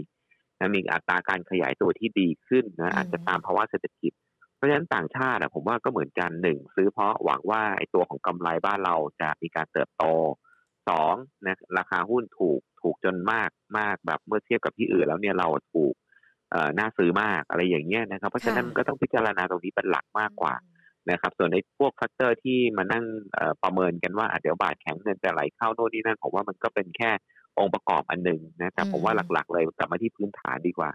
[0.59, 4.13] นะมีอัตราการขยายตัวที่ดีขึ้นนะอาจจะตามภาวะเศรษฐกิจ
[4.55, 10.03] เพราะฉะนั้นต่างชาติอะผมว่าก็เหมือนกันหนึ่งซื้อเพราะหวังว่าไอ้ตัวของกำไรบ้านเราจะมีการเติบโต
[10.89, 15.93] สองนะราคาหุ้นถูกถูกจนมากมากแบบเมื่อเทียบกับที่อื่นแล้วเนี่ยเราถูก
[16.77, 20.53] น่าซื้อมากอะไรอย่างเงี้ยนะครับ เพราะฉะนั้นก็ต้องพิจารณาตรงนี้เป็นหลักมากกว่า
[21.11, 23.05] นะครับ ส่วนในพวก factor ที่มานั่ง
[23.63, 27.11] ประเมินกันว่าเดี๋ยวบาทแข็งเงินจะไหลเข้าโน่นนี่นั่นผมว่ามันก็เป็นแค่
[27.59, 30.89] องค์ประกอบอันหนึ่งนะแต่ผมว่าหลักๆ เลยกลับมาที่พื้นฐานดีกว่า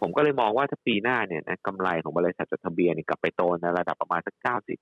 [0.00, 4.78] ผมก็เลยมองว่าถ้าปีหน้าเนี่ยนะกำไรของบริษัทจดทะเบียนกลับไปโตในระดับประมาณสักเก้าสิบ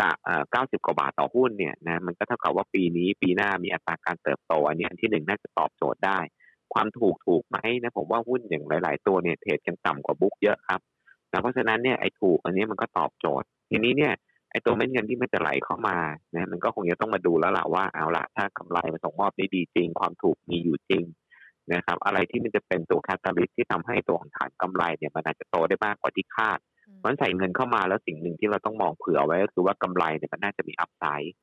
[0.00, 0.12] กะ
[0.50, 6.18] เก้าสิบกว่าบาทต่อหุ้นเนี่ยนะมันก็เท่ากับว่าปีนี้ปีหน้ามีอัตราการเติบโตอันนี้อันที่หนึ่งน่าจะตอบโจทย์ได้
[6.74, 10.80] ความถูกถูกไหมนะผมว่าหุ้นอย่างหลาย ๆ ตัวเนี่ยเทรดกันต่ำกว่าบุ๊กเยอะครับ
[11.32, 14.12] นะเพราะฉะนั้นเนี่ยไอ้ถูกอันนี้มันก็ตอบโจทย์ ทีนี้เนี่ย
[14.50, 15.96] ไอ้ตัวเม็ดเงินที่มันจะไหลเข้ามา
[16.34, 21.04] นะมันก็คงจะต้องมาดูแล้วล่ะว่าเอาละถ้ากำไรมันส่งมอบได้ดีจริง ความถูกมีอยู่จริง
[21.72, 26.58] นะครับ อะไรที่มันจะเป็นตัวแคตตาลิสที่ทำให้ตัวของฐานกำไรเนี่ยมันอาจจะโตได้มากกว่าที่คาด
[27.04, 31.34] มันใส่เงินเข้ามาแล้วสิ่งหนึ่งที่เราต้องมองเผื่อไว้ก็คือว่ากำไรเนี่ยมันน่าจะมีอัพไซด์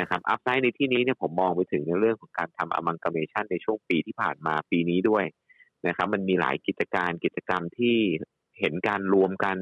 [0.00, 5.24] นะครับอัพไซด์ในที่นี้เนี่ยผมมองไปถึงในเรื่องของการทำอมังกาเมชันในช่วงปีที่ผ่านมาปีนี้ด้วย
[5.86, 7.96] นะครับ มันมีหลายกิจการกิจกรรมที่
[8.58, 9.56] เห็นการรวมกัน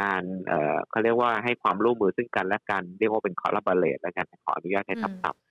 [0.00, 5.42] การเอ่อเขาเรียกว่าให้ความร่วมมือซึ่งกันและกันเรียกว่าเป็นคอร์รับบเลตแล้วกันขออนุญาตให้ทับศัพท์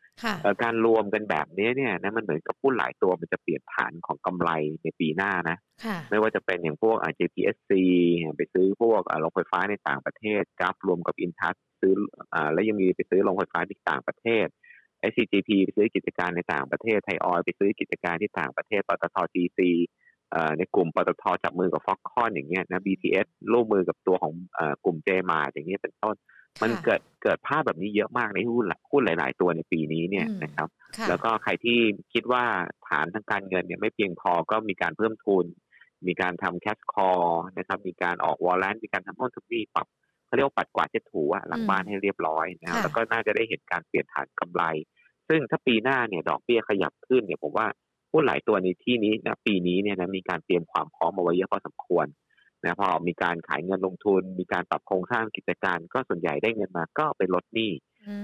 [0.63, 4.49] การรวมกันแบบนี้เนี่ยนะมันเหมือนกับหุ้นหลายตัวมันจะเปลี่ยนฐานของกำไร
[4.83, 5.57] ในปีหน้านะ
[6.09, 7.71] ไม่ว่าจะเป็นอย่างพวก JPSC
[8.37, 11.93] ไปซื้อพวกโรงไฟฟ้าในต่างประเทศกราฟรวมกับอินทัสซื้อ
[12.33, 14.47] อแล้วยังมีไปซื้อโรงไฟฟ้าที่ต่างประเทศ
[15.09, 19.59] SCGP ไปซื้อกิจการในต่างประเทศไทยออยไปซื้อกิจการที่ต่างประเทศปตท GC
[20.57, 24.33] ในกลุ่มปตทจับมือกับฟ็อกคอนอย่างเงี้ยนะ BTS ร่วมมือกับตัวของ
[24.85, 26.15] กลุ่มเจมาอย่างเงี้ยเป็นต้น
[26.61, 30.67] มันเกิดเกิดภาพแบบนี้เยอะมากในหุ้นหุ้นหลาย ๆ ตัวในปีนี้เนี่ยนะครับ
[31.09, 31.79] แล้วก็ใครที่
[32.13, 32.43] คิดว่า
[32.89, 35.45] ฐานทางการเงินเนี่ยไม่เพียงพอก็มีการเพิ่มทุน
[36.07, 39.87] มีการทำแคชคอร์นะครับ มีการออกวอลเลนมีการทำพ้นทุนที่ปรับ
[40.25, 44.63] เขาเรียกว่าปัดกวาดเช็ดถูหลังบ้านให้เรียบร้อยนะครับแล้วก็น่าจะได้เห็นการเปลี่ยนฐานกำไร
[45.27, 47.67] ซึ่งถ้าปีหน้าเนี่ยดอกเบี้ยขยับขึ้นเนี่ยผมว่า
[48.11, 52.05] หุ้นหลายตัวในที่นี้นะปีนี้เนี่ยนะมีการเตรียมความพร้อมมาไว้เยอะพอสมควร
[52.65, 57.71] นะพอมีการขายเงินลงทุน มีการปรับโครงสร้างกิจการ ก็ส่วนใหญ่ได้เงินมาก็ไปลดหนี้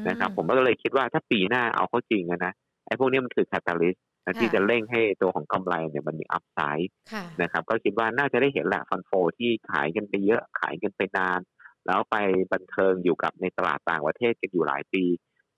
[0.07, 2.53] นะครับ ผมก็เลยคิดว่าถ้าปีหน้าเอาเข้าจริงนะ
[2.85, 3.95] ไอ้พวกนี้มันคือ catalyst
[4.39, 6.91] ที่จะเร่งให้ตัวของกำไรเนี่ยมันมี upside
[7.41, 11.39] นะครับ ก็คิดว่าน่าจะได้เห็นแหละ fund flow ที่ขายกันไปเยอะขายกันไปนาน
[11.85, 12.15] แล้วไป
[12.53, 15.03] บันเทิงอยู่กับในตลาดต่างประเทศกันอยู่หลายปี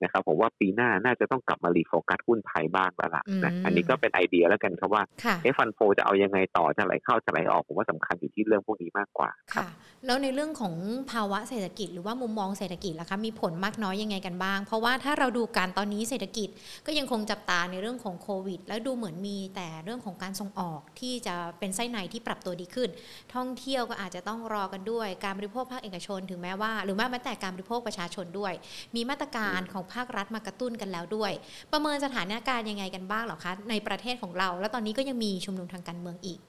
[0.03, 5.03] นะครับผมว่าปีหน้าน่าจะต้องกลับมา refocus หุ้นไทยบ้างแล้วล่ะนะอันนี้ก็เป็นไอเดียแล้วกันครับว่า
[5.43, 9.67] เอ fund flow จะเอายังไงต่อจะไหลเข้าจะไหลออกผมว่าสำคัญอยู่ที่เรื่องพวกนี้มากกว่าค่ะ
[10.05, 10.73] แล้วในเรื่องของ
[11.11, 16.49] ภาวะเศรษฐกิจหรือว่ามุมมองเศรษฐกิจล่ะคะมีผลมากน้อยยังไงกันบ้าง เพราะว่าถ้าเราดูการตอนนี้เศรษฐกิจ
[16.85, 22.89] ก็ยังคงจับตาในเรื่องของโควิด แล้วดูเหมือนมีแต่เรื่องของการส่งออกที่จะเป็นไส้ในที่ปรับตัวดีขึ้น
[23.35, 28.53] ท่องเที่ยวก็อาจจะต้องรอกันด้วย การบริโภคภาคเอกชน ถึงแม้ว่า หรือแม้แต่การบริโภคประชาชนด้วย
[28.95, 31.31] มีมาตรการของภาครัฐมากระตุ้นกันแล้วด้วย
[31.71, 36.39] ประเมินสถานการณ์ยังไงกันบ้างหรอคะในประเทศของเรา แล้วตอนนี้ก็ยังมีชุมนุมทางการเมืองอีก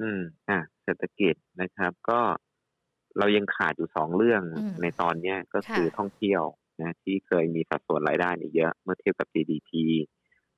[0.00, 2.20] อืมอะเศรษฐกิจนะครับ ก็
[3.18, 4.42] เรายังขาดอยู่สองเรื่อง
[4.82, 6.42] ในตอนเนี้ยก็คือท่องเที่ยว
[6.80, 9.70] นะที่เคยมีสัดส่วนรายได้นี่เยอะเมื่อเทียบกับ GDP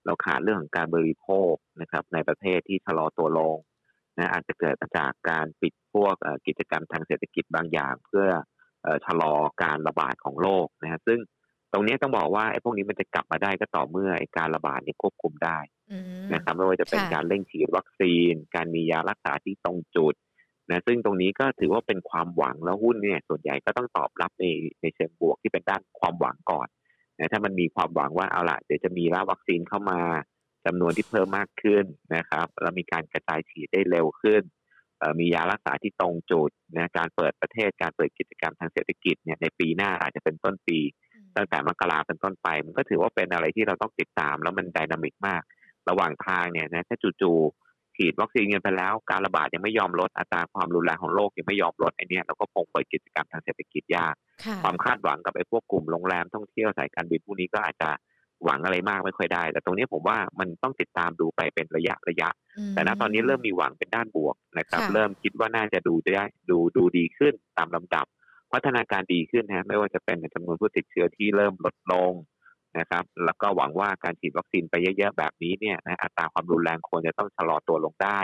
[0.07, 3.57] เราขาดเรื่องของการบริโภคนะครับ ในประเทศที่ชะลอตัวลง
[4.19, 6.15] นะอาจจะเกิดมาจากการปิดพวก
[6.47, 8.27] กิจกรรมทางเศรษฐกิจบางอย่าง เพื่อ
[9.07, 9.33] ชะลอ
[9.63, 11.19] การระบาดของโรคนะฮะซึ่ง
[11.72, 15.59] ตรงนี้ต้องบอกว่าไอ้พวกนี้มันจะกลับมาได้ก็ต่อเมื่อไอ้การระบาดนี้ควบคุมได้
[16.35, 20.14] นะครับไม่ว่าจะเป็นการเร่งฉีดวัคซีน การมียารักษาที่ตรงจุด
[20.70, 24.44] นะซึ่งตรงนี้ก็ถือว่าเป็นความหวังแล้วหุ้นเนี่ย ส่วนใหญ่ก็ต้องตอบรับใน
[24.83, 26.68] ในเชิงบวกที่เป็นด้านความหวังก่อน
[27.18, 30.00] นะถ้ามันมีความหวังว่าเอาละเดี๋ยวจะมีรับวัคซีนเข้ามา
[30.66, 31.85] จำนวนที่เพิ่มมากขึ้น
[32.16, 34.42] นะครับ แล้วมีการกระจายฉีดได้เร็วขึ้น
[35.20, 40.78] มียารักษาที่ตรงจุดนะการเปิดประเทศการเปิดกิจกรรมทางเศรษฐกิจเนี่ยในปีหน้าอาจจะเป็นต้นปี
[41.37, 45.43] ตั้งแต่มกราเป็นต้นไป มันก็ถือว่าเป็นอะไรที่เราต้องติดตาม แล้วมันดินามิกมาก
[45.88, 54.14] ระหว่างทางเนี่ยนะถ้าจู่ๆฉีดวัคซีนกันไปแล้ว การระบาดยังไม่ยอมลดอัตราความรุนแรงของโรคยังไม่ยอมลดไอเนี้ยเราก็คงเปิดกิจกรรมทางเศรษฐกิจยาก
[54.62, 57.90] ความคาดหวังกับไอ้พวกกลุ่มโรงแรมท่องเที่ยวสายการบินพวกนี้ก็อาจจะ
[58.45, 62.29] หวังอะไรมากไม่ค่อยได้ แต่ตรงนี้ผมว่ามันต้องติดตามดูไปเป็นระยะระยะ
[62.75, 68.07] แต่ณตอนนี้เริ่มมีหวังเป็นด้านบวกนะครับ เริ่มคิดว่าน่าจะดูได้ดูดูดีขึ้นตามลำดับ
[68.53, 72.13] พัฒนาการดีขึ้นนะไม่ว่าจะเป็นจำนวนผู้ติดเชื้อที่เริ่มลดลง
[72.79, 78.21] นะครับ แล้วก็หวังว่าการฉีดวัคซีนไปเยอะๆแบบนี้เนี่ยนะอัตราความรุนแรงควรจะต้องชะลอตัวลงได้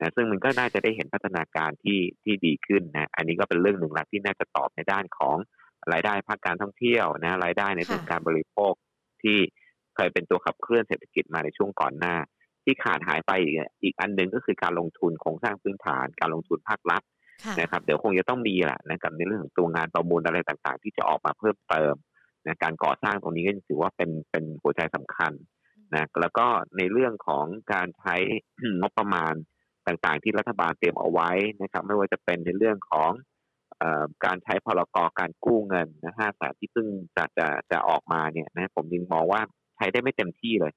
[0.00, 5.36] นะซึ่งมันก็น่าจะได้เห็นพัฒนาการที่ที่ดีขึ้นนะอันนี้ก็เป็นเรื่องหนึ่งละที่น่าจะตอบในด้านของ
[5.92, 8.72] รายได้ภาคการท่องเที่ยวนะรายได้ในเรื่องการบริโภค
[9.22, 9.38] ที่
[9.96, 12.16] เคยเป็นตัวขับเคลื่อนเศรษฐกิจมาในช่วงก่อนหน้า
[12.64, 13.32] ที่ขาดหายไป
[13.82, 17.02] อีกอันหนึ่งก็คือการลงทุนโครงสร้างพื้นฐาน การลงทุนภาครัฐ
[17.60, 21.94] นะครับเดี๋ยวคงจะต้องมีแหละนะครับในเรื่องของตัวงานประมูลอะไรต่างๆ ที่จะออกมาเพิ่มเติม
[22.46, 25.32] นะการก่อสร้างตรงนี้ก็ถือว่าเป็นเป็นหัวใจสำคัญ
[25.94, 26.46] นะแล้วก็
[26.78, 28.14] ในเรื่องของการใช้
[28.80, 29.34] งบประมาณ
[29.86, 31.30] ต่างๆ ที่รัฐบาลเตรียมเอาไว้
[31.62, 33.10] นะครับไม่ว่าจะเป็นในเรื่องของ
[34.24, 39.40] การใช้พลกรการกู้เงินนะห้าแสนที่เพิ่งจะจะจะออกมาเนี่ยนะผมยังมองว่า
[39.76, 40.72] ใช้ได้ไม่เต็มที่เลย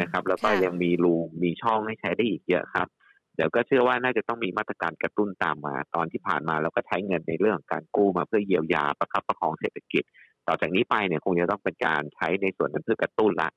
[0.00, 10.04] นะครับ แล้วก็ยังมีรูมีช่องให้ใช้ได้อีกเยอะครับเดี๋ยวก็เชื่อว่าน่าจะต้องมีมาตรการกระตุ้นตามมา ตอนที่ผ่านมาเราก็ใช้เงินในเรื่องของการกู้มาเพื่อเยียวยาประคับประคองเศรษฐกิจ
[10.46, 13.48] ต่อจากนี้ไปเนี่ยคงจะต้องเป็นการใช้ในส่วนนั้นเพื่อกระตุ้นละ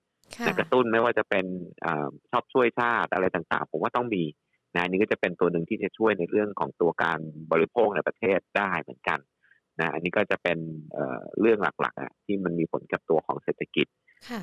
[0.59, 1.45] กระตุ้นไม่ว่าจะเป็น
[2.31, 4.23] ชอบช่วยชาติอะไรต่างๆ ผมว่าต้องมี
[4.75, 7.19] นะนี่ก็จะเป็นตัวหนึ่งที่จะช่วยในเรื่องของตัวการ
[7.51, 9.19] บริโภคในประเทศได้เหมือนกัน
[9.79, 10.57] นะอันนี้ก็จะเป็น
[11.39, 13.87] เรื่องหลักๆที่มันมีผลกับตัวของเศรษฐกิจ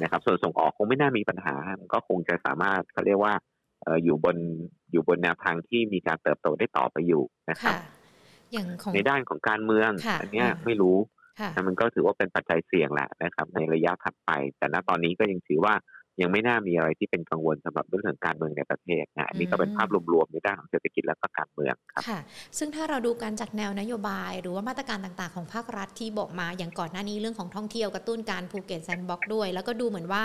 [0.02, 3.34] นะครับ ส่วนส่งออกคงไม่น่ามีปัญหา มันก็คงจะสามารถเขาเรียกว่า
[4.04, 4.36] อยู่บน
[4.92, 7.74] อยู่บนแนวทางที่มีการเติบโตได้ต่อไปอยู่นะครับ
[8.52, 9.90] อย่างในด้านของการเมือง
[10.20, 10.96] อันนี้ไม่รู้
[11.66, 15.74] มันก็ถือว่าเป็นปัจจัยเสี่ยงแหละนะครับ ในระยะถัดไป แต่ณตอนนี้ก็ยังถือว่า
[16.20, 22.20] ยังไม่น่ามีอะไรที่เป็นกังวลสำหรับเรื่องของการเมืองในประเทศนะอันนี้ก็เป็นภาพรวมๆในด้านของเศรษฐกิจและก็การเมืองครับค่ะ
[22.58, 30.24] ซึ่งถ้าเราดูการจัดแนวนโยบาย หรือว่ามาตรการต่างๆของภาครัฐที่บอกมาอย่างก่อนหน้านี้เรื่องของท่องเที่ยวกระตุ้นการภูเก็ต sandbox ด้วย แล้วก็ดูเหมือนว่า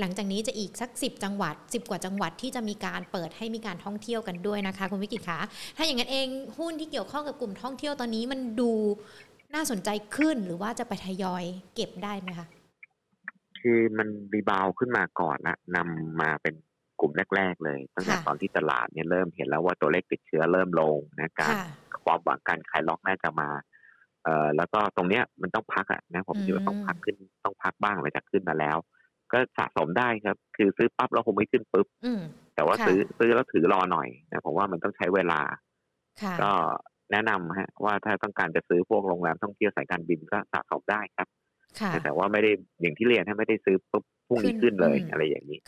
[0.00, 5.38] หลังจากนี้จะอีกสักสิบจังหวัด 10 กว่าจังหวัดที่จะมีการเปิดให้มีการท่องเที่ยวกันด้วยนะคะคุณวิกิตคะ
[5.76, 6.26] ถ้าอย่างนั้นเอง
[6.58, 8.72] หุ้นที่เกี่ยวข้องกับกลุ่มท่องเที่ยวตอนนี้มันดู
[9.54, 11.44] น่าสนใจขึ้นหรือว่าจะไปทยอย
[11.74, 12.46] เก็บได้ไหมคะ
[13.66, 16.54] คือมัน rebound ขึ้นมาก่อนนะนำมาเป็น
[17.00, 21.54] กลุ่มแรก ๆ เลย ตั้งแต่ตอนที่ตลาดเนี่ยเริ่มเห็นแล้วว่าตัวเลขติดเชื้อเริ่มลงนะการ
[22.04, 23.48] ความหวังการขายล็อกน่าจะมา
[24.24, 28.76] เอ่อแล้วก็ตรงเนี้ยมันต้องพักอะนะผมคิดว่าต้องพักขึ้นต้องพักบ้างหลังจากขึ้นมาแล้ว
[29.32, 31.86] ก็สะสมได้ครับ คือซื้อปั๊บแล้วคงไม่ขึ้นปุ๊บ
[32.54, 35.40] แต่ว่าซื้อซื้อแล้วถือรอหน่อยนะผมว่ามันต้องใช้เวลา
[36.42, 36.50] ก็
[37.12, 41.28] แนะนำฮะว่าถ้าต้องการจะซื้อพวกโรงแรมท่องเที่ยวสายการบินก็สะสมได้ครับ
[42.04, 45.58] แต่ว่าไม่ได้อย่างที่เรียนถ้าไม่ได้ซื้อปุ๊บพุ่งนี้ขึ้นเลยอะไรอย่างนี้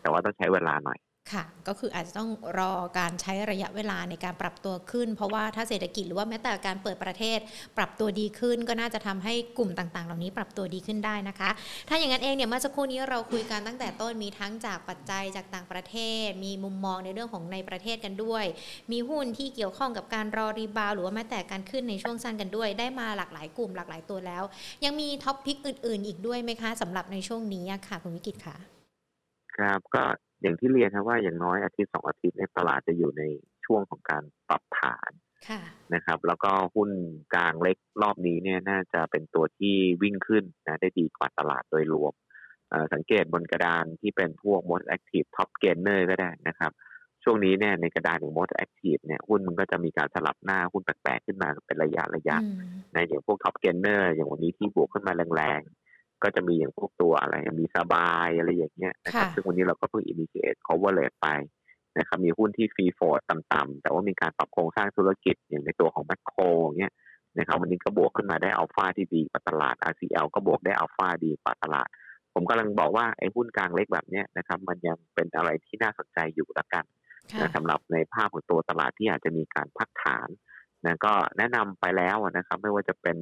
[0.00, 0.98] แต่ว่าต้องใช้เวลาหน่อย
[1.32, 7.38] ค่ะ ก็คืออาจจะต้องรอการใช้ระยะเวลาในการปรับตัวขึ้น เพราะว่าถ้าเศรษฐกิจหรือว่าแม้แต่การเปิดประเทศ
[7.76, 11.50] ปรับตัวดีขึ้น ก็น่าจะทำให้กลุ่มต่าง ๆ เหล่านี้ปรับตัวดีขึ้นได้นะคะ
[11.88, 18.44] ถ้าอย่างนั้นเองเนี่ยเมื่อสักครู่นี้เราคุยกันตั้งแต่ต้นมีทั้งจากปัจจัยจากต่างประเทศ มีมุมมองในเรื่องของในประเทศกันด้วย
[18.92, 24.42] มีหุ้นที่เกี่ยวข้องกับการรอรีบาวหรือว่าแม้แต่การขึ้นในช่วงสั้นกันด้วย ได้มาหลากหลายกลุ่มหลากหลายตัวแล้ว
[24.84, 28.56] ยังมีท็อปพิกอื่น ๆ อีกด้วยไหมคะสำหรับในช่วงนี้ค่ะคุณวิกิตค่ะ
[29.56, 30.04] ครับก็
[30.42, 33.22] อย่างที่เรียนครับว่าอย่างน้อยอาทิตย์สองอาทิตย์ในตลาดจะอยู่ใน
[33.64, 35.10] ช่วงของการปรับฐาน
[35.94, 36.90] นะครับ แล้วก็หุ้น
[37.34, 42.14] กลางเล็กรอบนี้เนี่ยน่าจะเป็นตัวที่วิ่งขึ้นนะได้ดีกว่าตลาดโดยรวม
[42.92, 46.72] สังเกตบนกระดานที่เป็นพวก most active top gainer ก็ได้นะครับ
[47.24, 52.36] ช่วงนี้เนี่ยในกระดานของ most active เนี่ยหุ้นมันก็จะมีการสลับหน้าหุ้นแปลกๆขึ้นมาเป็นระยะระยะ
[52.92, 55.62] ในอย่างพวก top gainer อย่างวันนี้ที่บวกขึ้นมาแรง
[56.22, 61.28] ก็จะมีอย่างพวกตัวอะไรมีสบายอะไรอย่างเงี้ยนะครับซึ่งวันนี้เราก็เพิ่ง initiate coverage ไป
[61.98, 66.40] นะครับมีหุ้นที่ free float่ำๆแต่ว่ามีการปรับโครงสร้างธุรกิจอย่างในตัวของแมคโคร
[66.78, 66.92] เงี้ย
[67.38, 71.88] นะครับวันนี้ก็บวกขึ้นมาได้อัลฟาที่ดีกว่าตลาด RCL ก็บวกได้อัลฟาดีกว่าตลาด
[72.34, 76.84] ผมกำลังบอกว่าไอ้หุ้นกลางเล็กแบบเนี้ยนะครับมันยังเป็นอะไรที่น่าสนใจอยู่ละกัน
[77.40, 80.28] นะสำหรับในภาพของตัวตลาดที่อาจจะมีการพักฐาน
[80.84, 83.16] นะก็แนะนำไปแล้วนะครับไม่ว่าจะเป็น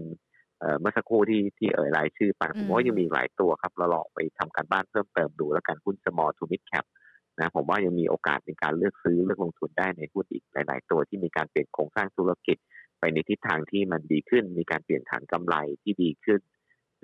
[0.80, 6.84] เมื่อสักครู่ที่ที่เอ่ยรายชื่อไปผมว่ายังมีหลายตัวครับเราลองไปทำการบ้านเพิ่มเติมดูแล้วกันหุ้น small to mid cap
[7.40, 12.56] นะผมว่ายังมีโอกาสในการเลือกซื้อเลือกลงทุนได้ในหุ้นอีกหลาย ๆ ตัวที่มีการเปลี่ยนโครงสร้างธุรกิจ
[12.98, 16.40] ไปในทิศทางที่มันดีขึ้น มีการเปลี่ยนฐานกำไรที่ดีขึ้น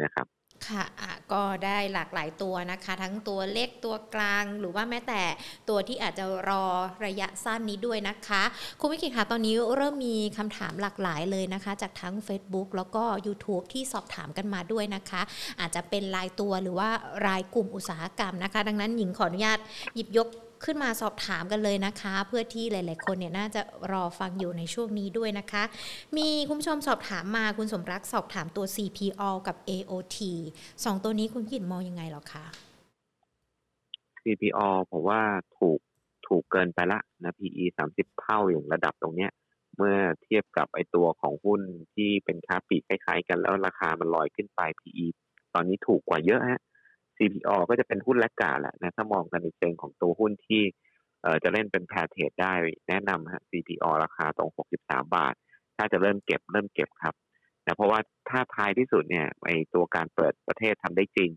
[0.03, 0.27] นะครับ
[0.69, 0.85] ค่ะ
[1.33, 5.23] ก็ได้หลากหลายตัวนะคะ ทั้งตัวเล็กตัวกลาง หรือว่าแม้แต่
[5.69, 6.65] ตัวที่อาจจะรอ
[7.07, 8.43] ระยะสั้นนี้ด้วยนะคะ
[8.81, 15.23] คุณวิกิค่ะตอนนี้เริ่มมีคำถามหลากหลายเลยนะคะ จากทั้ง Facebook แล้วก็ YouTube ที่สอบถามกันมาด้วยนะคะ
[15.61, 16.89] อาจจะเป็นรายตัวหรือว่า
[17.27, 19.59] รายกลุ่มอุตสาหกรรมนะคะ ดังนั้นหญิงขออนุญาต
[19.95, 20.29] หยิบยก
[20.65, 23.61] ขึ้นมาสอบถามกันเลยนะคะ เพื่อที่หลาย ๆ คนเนี่ยน่าจะ
[23.93, 25.63] รอฟังอยู่ในช่วงนี้ด้วยนะคะ
[26.17, 30.19] มีคุณผู้ชมสอบถามมาคุณสมรักสอบถามตัว CPO กับ AOT
[30.85, 32.45] สองตัวนี้คุณกินมองยังไงหรอคะ
[34.23, 35.21] CPO ผมว่า
[35.59, 35.79] ถูก
[36.27, 39.31] ถูกเกินไปละนะ PE สามสิบเท่าอย่างระดับตรงเนี้ย
[39.77, 41.61] เมื่อเทียบกับไอตัวของหุ้น
[41.95, 45.07] ที่เป็นค้าปลีกคล้ายๆ กันแล้วราคามันลอยขึ้นไป PE
[45.55, 46.61] ตอนนี้ถูกกว่าเยอะฮะ
[47.21, 50.63] CPO ก็จะเป็นหุ้นแลกกาแหละนะถ้ามองกันในเชิงของตัวหุ้นที่
[51.23, 52.53] เอ่อจะเล่นเป็นแพรเทรดได้
[52.89, 55.35] แนะนำฮะ CPO ราคาตรง 63 บาท
[55.77, 57.15] ถ้าจะเริ่มเก็บเริ่มเก็บครับ
[57.65, 61.31] แต่เพราะว่าถ้าท้ายที่สุดเนี่ยไอตัวการเปิดประเทศทำได้จริง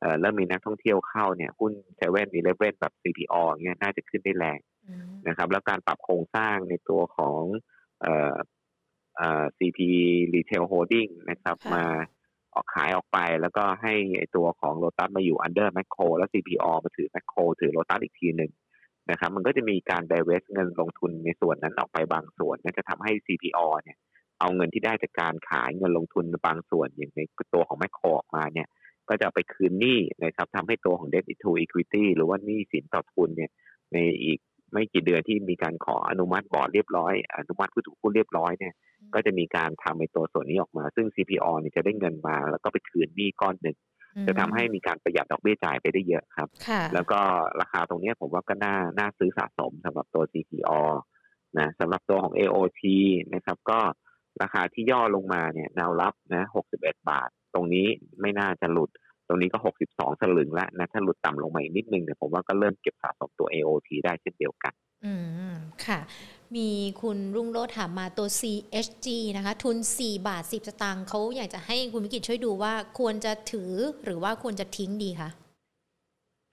[0.00, 4.58] เอ่อเริ่มมีนักท่องเที่ยวเข้าเนี่ยหุ้นเซเว่นอีเลฟเว่นแบบ CPO เงี้ยน่าจะขึ้นได้แรง
[5.28, 7.42] นะครับ แล้วการปรับโครงสร้างในตัวของ
[8.02, 8.36] เอ่อ
[9.16, 9.78] เอ่อ CP
[10.34, 11.84] Retail Holding นะครับมา
[12.54, 13.94] ออกขายออกไป แล้วก็ให้
[14.36, 18.52] ตัวของโลตัสมาอยู่ under แมคโครแล้ว CPO มาถือแมคโครถือโลตัสอีกทีหนึ่ง
[19.10, 23.98] นะครับมันก็จะมีการ d i เวสเงินลงทุนในส่วนนั้นออกไปบางส่วนนั่นจะทำให้ CPO เนี่ย
[24.40, 27.20] เอาเงินที่ได้จากการขายเงินลงทุนบางส่วนอย่างใน
[27.54, 28.68] ตัวของแมคโครออกมาเนี่ย
[29.08, 33.50] ก็จะไปคืนหนี้นะครับทำให้ตัวของ debt to equity หรือว่าหนี้สินต่อทุนเนี่ย
[33.92, 34.38] ในอีก
[34.74, 38.74] ไม่กี่เดือนที่มีการขออนุมัติบอร์ดเรียบร้อย อนุมัติผู้ถือหุ้นเรียบร้อยเนี่ย
[39.14, 43.76] ก็จะมีการทำในตัวส่วนนี้ออกมา ซึ่ง CPO เนี่ยจะได้เงินมา แล้วก็ไปคืนหนี้ก้อนหนึ่ง
[44.26, 46.48] จะทำให้มีการประหยัดดอกเบี้ยจ่ายไปได้เยอะครับ
[46.94, 47.20] แล้วก็
[47.60, 50.80] ราคาตรงนี้ผมว่าก็น่าน่าซื้อสะสมสำหรับตัว CPO
[51.58, 52.82] นะสำหรับตัวของ AOT
[53.34, 53.80] นะครับ ก็
[54.42, 56.44] ราคาที่ย่อลงมาเนี่ยแนวรับนะ
[56.76, 57.86] 61 บาท ตรงนี้
[58.20, 58.90] ไม่น่าจะหลุด
[59.28, 59.58] ตรงนี้ก็
[59.88, 64.72] 62สลึงแล้วนะ ถ้าหลุดต่ำลงมาอีกนิดนึงเนี่ยผมว่าก็เริ่มเก็บสะสมตัว AOT ได้เช่นเดียวกัน
[65.04, 65.12] อื
[65.52, 65.54] ม
[65.86, 66.00] ค่ะ
[66.56, 66.68] มี
[67.02, 69.06] คุณรุ่งโรธถามมาตัว CHG
[69.36, 73.72] นะคะ ทุน 4 บาท 10 สตางค์เขาอยากจะให้คุณวิกิตช่วยดูว่าควรจะถือ
[74.04, 75.30] หรือว่าควรจะทิ้งดีคะ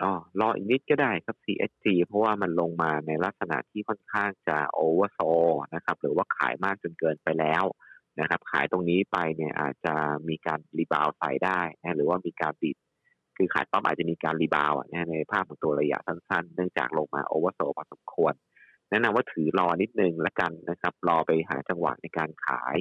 [0.04, 5.20] อ๋อรออีกนิดก็ได้ครับ CHG เพราะว่ามันลงมาในลักษณะที่ค่อนข้างจะ oversold
[5.76, 7.64] นะครับ หรือว่าขายมากจนเกินไปแล้ว
[8.19, 9.93] นะครับ ขายตรงนี้ไปเนี่ยอาจจะ
[10.30, 12.76] มีการ rebound ใส่ได้นะหรือว่ามีการติด
[13.38, 18.34] คือขายปั๊บอาจจะมีการ rebound นะในภาพของตัวระยะสั้นๆ เนื่องจากลงมา oversold พอสมควร
[18.89, 22.78] แนะนำว่าถือรอนิดนึงละกันนะครับ รอไปหาจังหวะในการขาย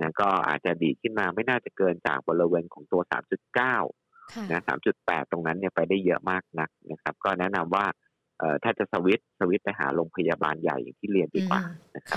[0.00, 3.02] นะก็อาจจะดีขึ้นมาไม่น่าจะเกินจากบริเวณของตัว
[3.76, 4.62] 3.9นะ
[4.96, 8.07] 3.8 ตรงนั้นเนี่ยไปได้เยอะมากนักนะครับ ก็แนะนำว่าเอ่อ
[8.62, 11.60] ถ้าจะสวิตสวิตไปหาโรงพยาบาลใหญ่อย่างที่เรียนดีกว่า
[11.96, 12.16] นะครั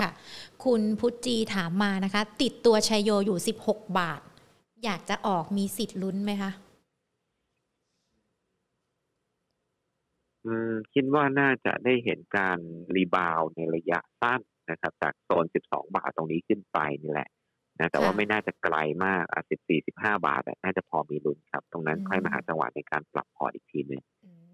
[0.64, 4.20] คุณพุทจีถามมานะคะ ติดตัวชัยโยอยู่16บาท
[4.84, 6.50] อยากจะออกมีสิทธิ์ลุ้นไหมคะ
[10.46, 12.58] อืมคิดว่าน่าจะได้เห็นการ
[12.96, 17.28] รีบาวในระยะสั้นนะครับ จากโซน 12 บาทตรงนี้ขึ้นไปนี่แหละ
[17.78, 24.02] นะแต่ว่าไม่น่าจะไกลมากอะ14 15 บาทน่าจะพอมีลุ้นครับ ตรงนั้นค่อยมาหาจังหวะในการปรับพอร์ตอีกทีนึง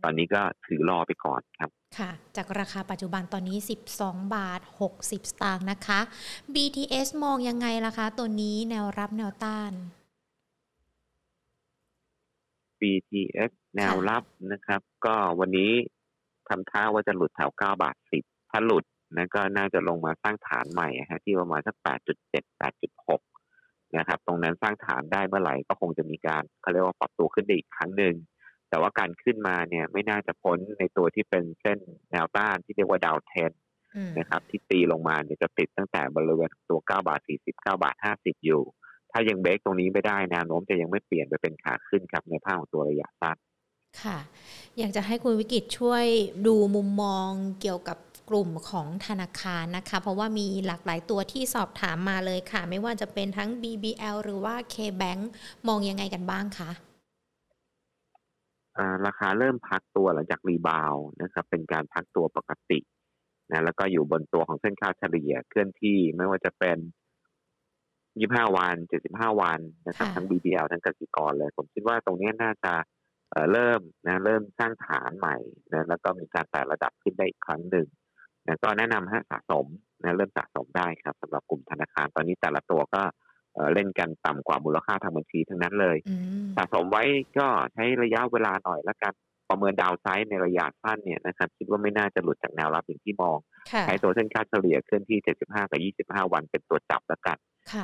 [0.02, 3.58] ตอนนี้ก็ถือรอไปก่อนครับค่ะ จากราคาปัจจุบันตอนนี้
[3.94, 4.60] 12 บาท
[4.94, 6.00] 60 สตางค์นะคะ
[6.54, 9.72] BTS มองยังไงล่ะคะ ตัวนี้แนวรับแนวต้าน
[12.80, 15.72] BTS แนวรับนะครับ ก็วันนี้
[16.48, 18.84] ทำท่าว่าจะหลุดแถว 9 บาท 10 ถ้าหลุด
[19.16, 28.14] นะก็น่าจะลงมาสร้างฐานใหม่ฮะที่ประมาณสัก 8.7 8.6 นะครับ ตรงนั้นสร้างฐานได้เมื่อไหร่ก็คงจะมีการเขาเรียกว่าปรับตัวขึ้นได้อีกครั้งหนึ่ง
[28.70, 31.78] แต่ว่าการขึ้นมาเนี่ยไม่น่าจะพ้นในตัวที่เป็นเส้น
[32.10, 33.52] แนวต้านที่เรียกว่าดาวเทน
[34.18, 38.62] นะครับ ที่ตีลงมาเนี่ยจะติดตั้งแต่บริเวณตัว 9 บาท 40 9 บาท 50 อยู่
[39.12, 43.36] ถ้ายังเบรกตรงนี้ไม่ได้แนวโน้มจะยังไม่เปลี่ยนไปเป็นขาขึ้นครับในภาพของตัวระยะสั้น
[44.02, 44.18] ค่ะ
[44.78, 46.04] อยากจะให้คุณวิกิตช่วย
[46.46, 47.28] ดูมุมมอง
[47.60, 47.98] เกี่ยวกับ
[48.30, 55.20] กลุ่มของธนาคารนะคะ เพราะว่ามีหลากหลายตัวที่สอบถามมาเลยค่ะ ไม่ว่าจะเป็นทั้ง BBL หรือว่า KBank
[55.68, 56.70] มองยังไงกันบ้างคะ
[59.06, 62.78] ราคาเริ่มพักตัวหลังจากรีบาวนะครับ เป็นการพักตัวปกติ
[63.50, 66.78] นะแล้วก็อยู่บนตัวของเส้นค่าเฉลี่ยเคลื่อนที่ไม่ว่าจะเป็น
[67.68, 68.76] 25วัน
[69.08, 72.74] 75วันนะครับ ทั้ง BBL ทั้งกสิกรเลย ผมคิดว่าตรงนี้น่าจะ
[73.52, 75.36] เริ่มนะเริ่มสร้างฐานใหม่
[75.72, 77.86] นะแล้วก็มีการแต่ระดับขึ้นได้อีกครั้งหนึ่ง
[78.46, 79.66] นะก็แนะนำให้สะสม
[80.02, 83.02] นะเริ่มสะสมได้ครับสำหรับกลุ่มธนาคารตอนนี้แต่ละตัวก็
[83.74, 85.96] เล่นกันต่ำกว่ามูลค่าทางบัญชีทั้งนั้นเลย
[86.56, 87.02] สะสมไว้
[87.38, 89.12] ก็ใช้ระยะเวลาหน่อยแล้วกัน
[89.48, 93.36] ประเมินดาวไซด์ในระยะสั้นเนี่ยนะครับคิดว่าไม่น่าจะหลุดจากแนวรับอย่างที่มอง
[93.86, 97.36] ใช้ตัวเส้นค่าเฉลี่ยเคลื่อนที่ 75 กับ 25 วันเป็นตัวจับแล้วกัน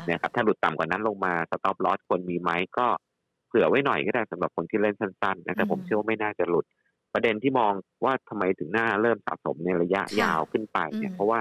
[0.08, 2.86] นะครับถ้าหลุดต่ำกว่านั้นลงมาสต็อปลอสคนมีไหมก็
[3.48, 6.64] เผื่อไว้หน่อยก็ได้สำหรับคนที่เล่นสั้นๆนะแต่ผมเชื่อว่าไม่น่าจะหลุด
[7.14, 7.72] ประเด็นที่มอง
[8.04, 11.40] ว่าทำไมถึงหน้าเริ่มสะสมในระยะยาวขึ้นไปเนี่ยเพราะว่า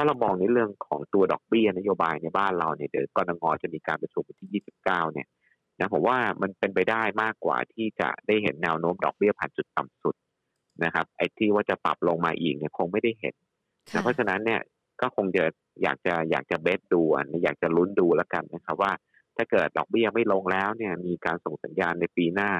[0.00, 5.26] ถ้าเรามองในเรื่องของตัวดอกเบี้ยนโยบายในบ้านเราเนี่ยเดี๋ยวกรงงจะมีการประชุมวันที่ 29 เนี่ย
[5.78, 10.14] นะผมว่ามันเป็นไปได้มากกว่าที่จะได้เห็นแนวโน้มดอกเบี้ยผ่านจุดต่ำสุด
[10.84, 13.34] นะครับ ไอ้ที่ว่าจะปรับลงมาอีกเนี่ยคงไม่ได้เห็น
[13.92, 14.60] นะเพราะฉะนั้นเนี่ย
[15.00, 15.44] ก็คงจะ
[15.82, 17.02] อยากจะอยากจะเบสดู
[17.42, 18.92] อยากจะลุ้นดูแล้วกันนะครับว่า
[19.36, 22.50] ถ้าเกิดดอกเบี้ยไม่ลงแล้วเนี่ยมีการส่งสัญญาณในปีหน้า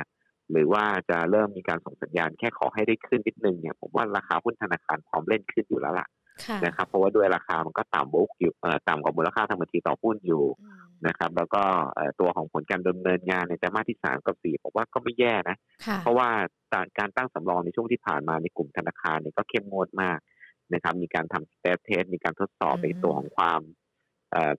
[0.50, 6.07] หรือว่าจะเริ่มมีการส่งสัญญาณแค่ขอให้ได้ขึ้นนิดนึงเนี่ยผมว่าราคาหุ้นธนาคารพร้อมเล่นขึ้นอยู่แล้วล่ะ
[6.64, 8.53] นะครับเพราะว่าด้วยราคามันก็ต่ำบุกอยู่
[8.88, 10.44] ต่ำกว่ามูลค่าทางบัญชีต่อหุ้นอยู่
[11.07, 11.62] นะครับ แล้วก็
[12.20, 15.57] ตัวของผลการดำเนินงานในไตรมาสที่สามกับสี่ผมว่าก็ไม่แย่นะ
[16.03, 16.29] เพราะว่า
[16.98, 20.18] การตั้งสำรองในช่วงที่ผ่านมาในกลุ่มธนาคารเนี่ยก็เข้มงวดมาก
[20.74, 23.61] นะครับ มีการทำ stress test มีการทดสอบในตัวของความ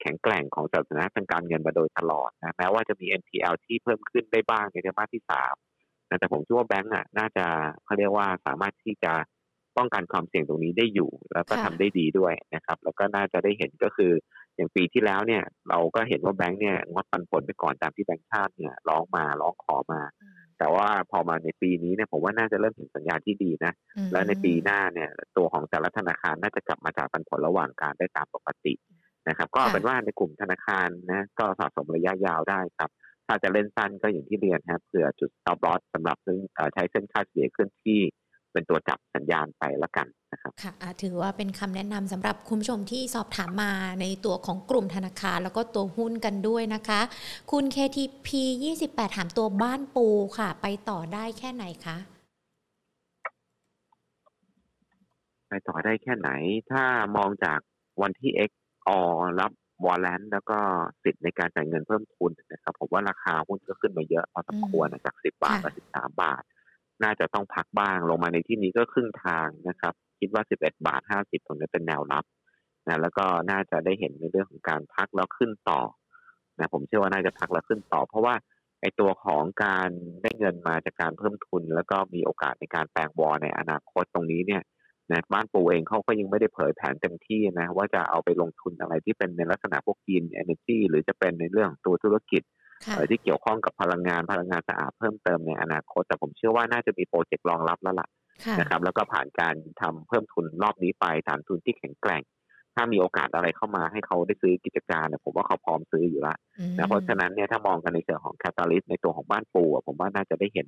[0.02, 5.54] แข็งแกร่งของสถานะทางการเงินมาโดยตลอดนะแม้ว่าจะมี NPL ที่เพิ่มขึ้นได้บ้างในไตรมาสที่สาม
[6.20, 7.46] แต่ผมคิดว่าแบงก์อะน่าจะ
[7.84, 9.14] เขาเรียกว่าสามารถที่จะ
[9.78, 14.12] ป้องกันความเสี่ยงตรงนี้ได้อยู่ แล้วก็ทำได้ดีด้วยนะครับ แล้วก็น่าจะได้เห็นก็คือ
[14.56, 20.02] อย่างปีที่แล้วเนี่ย เราก็เห็นว่าแบงก์เนี่ยงดปันผลไปก่อนตามที่แบงก์ชาติเนี่ยร้องมาร้องขอมา
[20.60, 23.74] แต่ว่าพอมาในปีนี้เนี่ยผมว่าน่าจะเริ่มเห็นสัญญาณที่ดีนะ
[24.12, 28.74] แล้วในปีหน้าเนี่ยตัวของแต่ละธนาคารน่าจะกลับมาจ่ายปันผลระหว่างการได้ตามปกติ
[29.28, 32.90] นะครับ ก็เป็นว่าในกลุ่มธนาคารนะก็สะสมระยะยาวได้ครับ
[33.28, 36.18] ถ้าจะเล่นสั้นก็อย่างที่เรียนครับเผื่อจุด stop loss สำหรับ
[36.74, 38.02] ใช้เส้นค่าเฉลี่ยเคลื่อนที่
[38.54, 47.02] เป็นตัวจับสัญญาณไปแล้วกันนะครับค่ะถือว่าเป็นคำแนะนำสำหรับคุณผู้ชมที่สอบถามมาในตัวของกลุ่มธนาคาร แล้วก็ตัวหุ้นกันด้วยนะคะ
[47.52, 48.28] คุณ KTP
[48.72, 51.98] 28 ถามตัวบ้านปูค่ะ ไปต่อได้แค่ไหนคะ
[55.50, 56.30] ไปต่อได้แค่ไหน
[56.72, 56.84] ถ้า
[57.16, 57.60] มองจาก
[58.02, 58.52] วันที่ X
[58.88, 58.90] อ
[59.40, 59.52] รับ
[59.86, 60.60] วอลเลนแล้วก็
[61.04, 66.44] สิทธิ์ในการจ่ายเงินเพิ่มทุนนะครับผมว่าราคาหุ้นก็ขึ้นมาเยอะพอสมควรจาก10บาทมา13บาท
[67.04, 72.24] น่าจะต้องพักบ้างลงมาในที่นี้ก็ครึ่งทางนะครับ คิดว่า 11 บาท 50 ตรงนี้เป็นแนวรับ
[72.88, 75.82] นะแล้วก็น่าจะได้เห็นในเรื่องของการพักแล้วขึ้นต่อ
[76.60, 78.36] นะผมเชื่อว่าน่าจะพักแล้วขึ้นต่อ เพราะว่า
[78.82, 79.90] ไอตัวของการ
[80.24, 84.62] ได้เงินมาจากการเพิ่มทุน แล้วก็มีโอกาสในการแปลงวอในอนาคตตรงนี้เนี่ย
[85.12, 92.42] นะบ้านปูเองเขาก็ยังไม่ได้เผยแผนเต็มที่นะว่าจะเอาไปลงทุนอะไรที่เป็นในลักษณะพวกกินเอเนจีหรือจะเป็นในเรื่องตัวธุรกิจ
[93.12, 98.08] ที่เกี่ยวข้องกับพลังงานพลังงานสะอาดเพิ่มเติมในอนาคต แต่ผมเชื่อว่าน่าจะมีโปรเจกต์รองรับแล้วล่ะ
[98.60, 102.24] นะครับ แล้วก็ผ่านการทำเพิ่มทุนรอบนี้ไปฐานทุนที่แข็งแกร่ง
[102.76, 106.38] ถ้ามีโอกาสอะไรเข้ามาให้เขาได้ซื้อกิจการเนี่ยผมว่าเขาพร้อมซื้ออยู่แล้ว
[106.78, 110.68] นะเพราะฉะนั้นเนี่ยถ้ามองกันในเชิงของ catalyst ในตัวของบ้านปูผมว่าน่าจะได้เห็น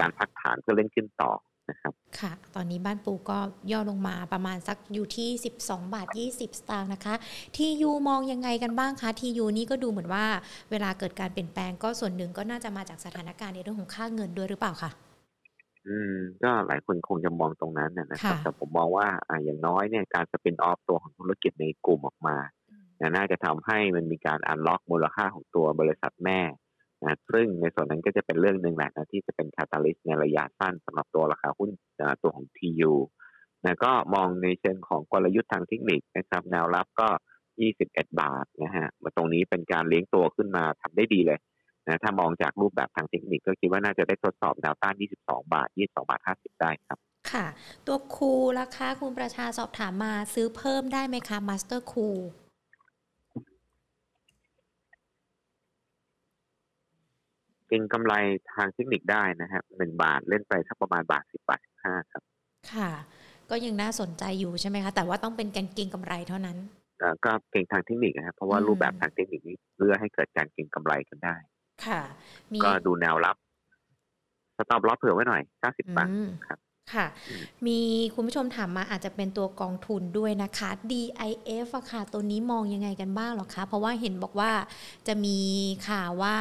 [0.00, 1.49] การพักฐานเพื่อเล่นขึ้นต่อนะ
[1.82, 3.38] ครับ ค่ะ ตอนนี้บ้านปูก็
[3.72, 5.28] ย่อลงมาประมาณสักอยู่ที่
[5.60, 7.14] 12 บาท 20 สตางค์นะคะ
[7.56, 10.26] TU มองยังไงกันบ้างคะ TU นี่ก็ดูเหมือนว่า
[10.70, 14.90] เวลาเกิดการเปลี่ยนแปลงก็ส่วนหนึ่งก็น่าจะมาจากสถานการณ์ในเรื่องของค่าเงินด้วยหรือเปล่าคะ
[15.88, 22.36] อืม ก็หลายคนคงจะมองตรงนั้นนะครับ แต่ผมมองว่าอ่าอย่างน้อยเนี่ยการสปินออฟตัวของธุรกิจในกลุ่มออกมา
[23.16, 26.40] น่าจะทำให้มันมีการอันล็อกมูลค่าของตัวบริษัทแม่
[27.02, 31.70] นะซึ่งในส่วนนั้นก็จะเป็นเรื่องหนึ่งแหละนะที่จะเป็นคาตาลิสในระยะสั้นสำหรับตัวราคาหุ้น
[32.22, 32.92] ตัวของ TU
[33.64, 37.08] นะก็มองในเชิงของกลยุทธ์ทางเทคนิคนะครับแนวรับก็
[37.60, 41.38] 21 บาทนะฮะมาตรงนี้เป็นการเลี้ยงตัวขึ้นมาทำได้ดีเลย
[41.86, 44.94] นะถ้ามองจากรูปแบบทางเทคนิคก็คิดว่าน่าจะได้ทดสอบแนวต้าน
[45.24, 46.98] 22 บาท 22 บาท 50 ได้ครับ
[47.32, 47.46] ค่ะ
[47.86, 52.08] ตัว KOOL ราคาคุณประชาสอบถามมาซื้อเพิ่มได้ไหมคะ Master Kool
[57.70, 58.14] เก็งกำไร
[58.54, 62.22] ทางเทคนิคได้นะครับหนึ่งบาทเล่นไปสักประมาณบาทสิบบาทสิบห้าครับ
[62.72, 62.90] ค่ะ
[63.50, 66.56] ก็ยังน่าสนใจอยู่ใช่ไหมคะ แต่ว่าต้องเป็นการเก็งกำไรเท่านั้น
[67.24, 71.36] ก็เก็งทางเทคนิคนะครับเพราะว่ารูปแบบทางเทคนิคนี้เพื่อให้เกิดการเก็งกำไรกันได้
[71.86, 72.00] ค่ะ
[72.64, 73.36] ก็ดูแนวรับ
[74.56, 76.08] stop loss เผื่อไว้หน่อยเก้าสิบบาท
[76.48, 76.58] ครับ
[76.94, 77.06] ค่ะ
[77.66, 77.78] มี
[78.14, 84.50] คุณผู้ชมถามมาอาจจะเป็นตัวกองทุนด้วยนะคะ DIF อะค่ะ ตัวนี้มองยังไงกันบ้างหรอคะ เพราะว่าเห็นบอกว่า
[85.06, 85.38] จะมี
[85.88, 86.36] ข่าวว่า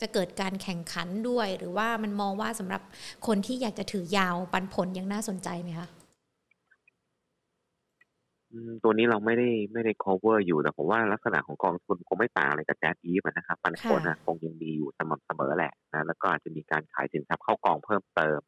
[0.00, 2.82] จะเกิดการแข่งขันด้วย หรือว่ามันมองว่าสำหรับ
[3.26, 5.88] คนที่อยากจะถือยาวปันผลยังน่าสนใจไหมคะ
[8.84, 18.40] ตัวนี้เราไม่ได้ไม่ได้ cover อยู่แต่ผมว่าลักษณะของกองทุนคงไม่ต่างอะไรกับแจ๊ดอีฟนะครับปันผลนะคงยังดีอยู่สม่ำเสมอแหละนะแล้วก็อาจจะมีการขายสินทรัพย์เข้ากองเพิ่มเติม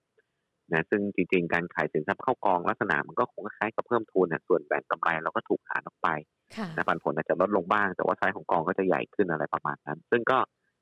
[0.72, 6.08] นะซึ่งจริงๆ การขายสินทรัพย์เข้ากองลักษณะมันก็คงคล้ายกับเพิ่มทุนนะส่วนแบ่งกำไรเราก็ถูกหารออกไป
[6.76, 10.38] นะปันผลอาจจะลดลงบ้าง แต่ว่าไซส์ของกองก็จะใหญ่ขึ้นอะไรประมาณนั้น ซึ่งก็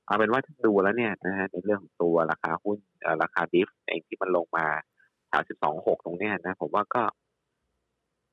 [0.06, 2.78] เอาเป็นว่าถ้าดูแล้วเนี่ยนะฮะในเรื่องของตัวราคาหุ้น
[3.22, 4.66] ราคาดิฟเองที่มันลงมา
[5.28, 7.02] แถวสิบสองหกตรงเนี้ยนะ ผมว่าก็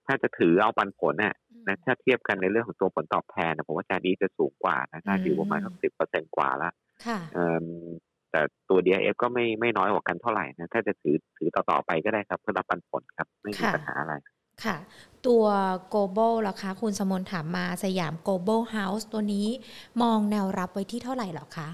[0.07, 1.33] ถ้าจะถือเอาปันผลเนี่ย
[1.67, 6.71] นะถ้าเทียบกันในเรื่องของตัวผลตอบแทนนะผมว่าจาดีจะสูงกว่านะน่าอยู่ประมาณสักสิบเปอร์เซ็นกว่าละ
[8.31, 14.13] แต่ตัว DIF ก็ไม่ไม่น้อยกว่ากันเท่าไหร่นะถ้าจะถือถือต่อๆไปก็ได้ครับ เพื่อรับปันผลครับ ไม่มีปัญหาอะไร
[14.63, 14.77] ค่ะ
[15.27, 15.43] ตัว
[15.93, 19.47] global ล่ะคะ คุณสมนถามมาสยาม global house ตัวนี้
[20.01, 21.69] มองแนวรับไว้ที่เท่าไหร่หรอคะ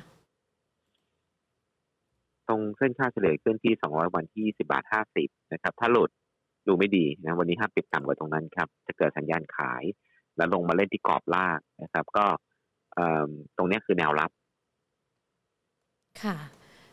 [2.48, 4.84] ตรงเส้นค่าเฉลี่ยขึ้นที่ 200 วันที่ 20 บาท
[5.18, 6.10] 50 นะครับ ถ้าหลุด
[6.68, 9.84] ดูไม่ดีนะ วันนี้ห้ามปิดต่ำกว่าตรงนั้นครับ จะเกิดสัญญาณขาย
[10.38, 12.26] แล้วลงมาเล่นที่กรอบล่างนะครับ ก็
[13.58, 14.32] ตรงนี้คือแนวรับ
[16.24, 16.38] ค่ะ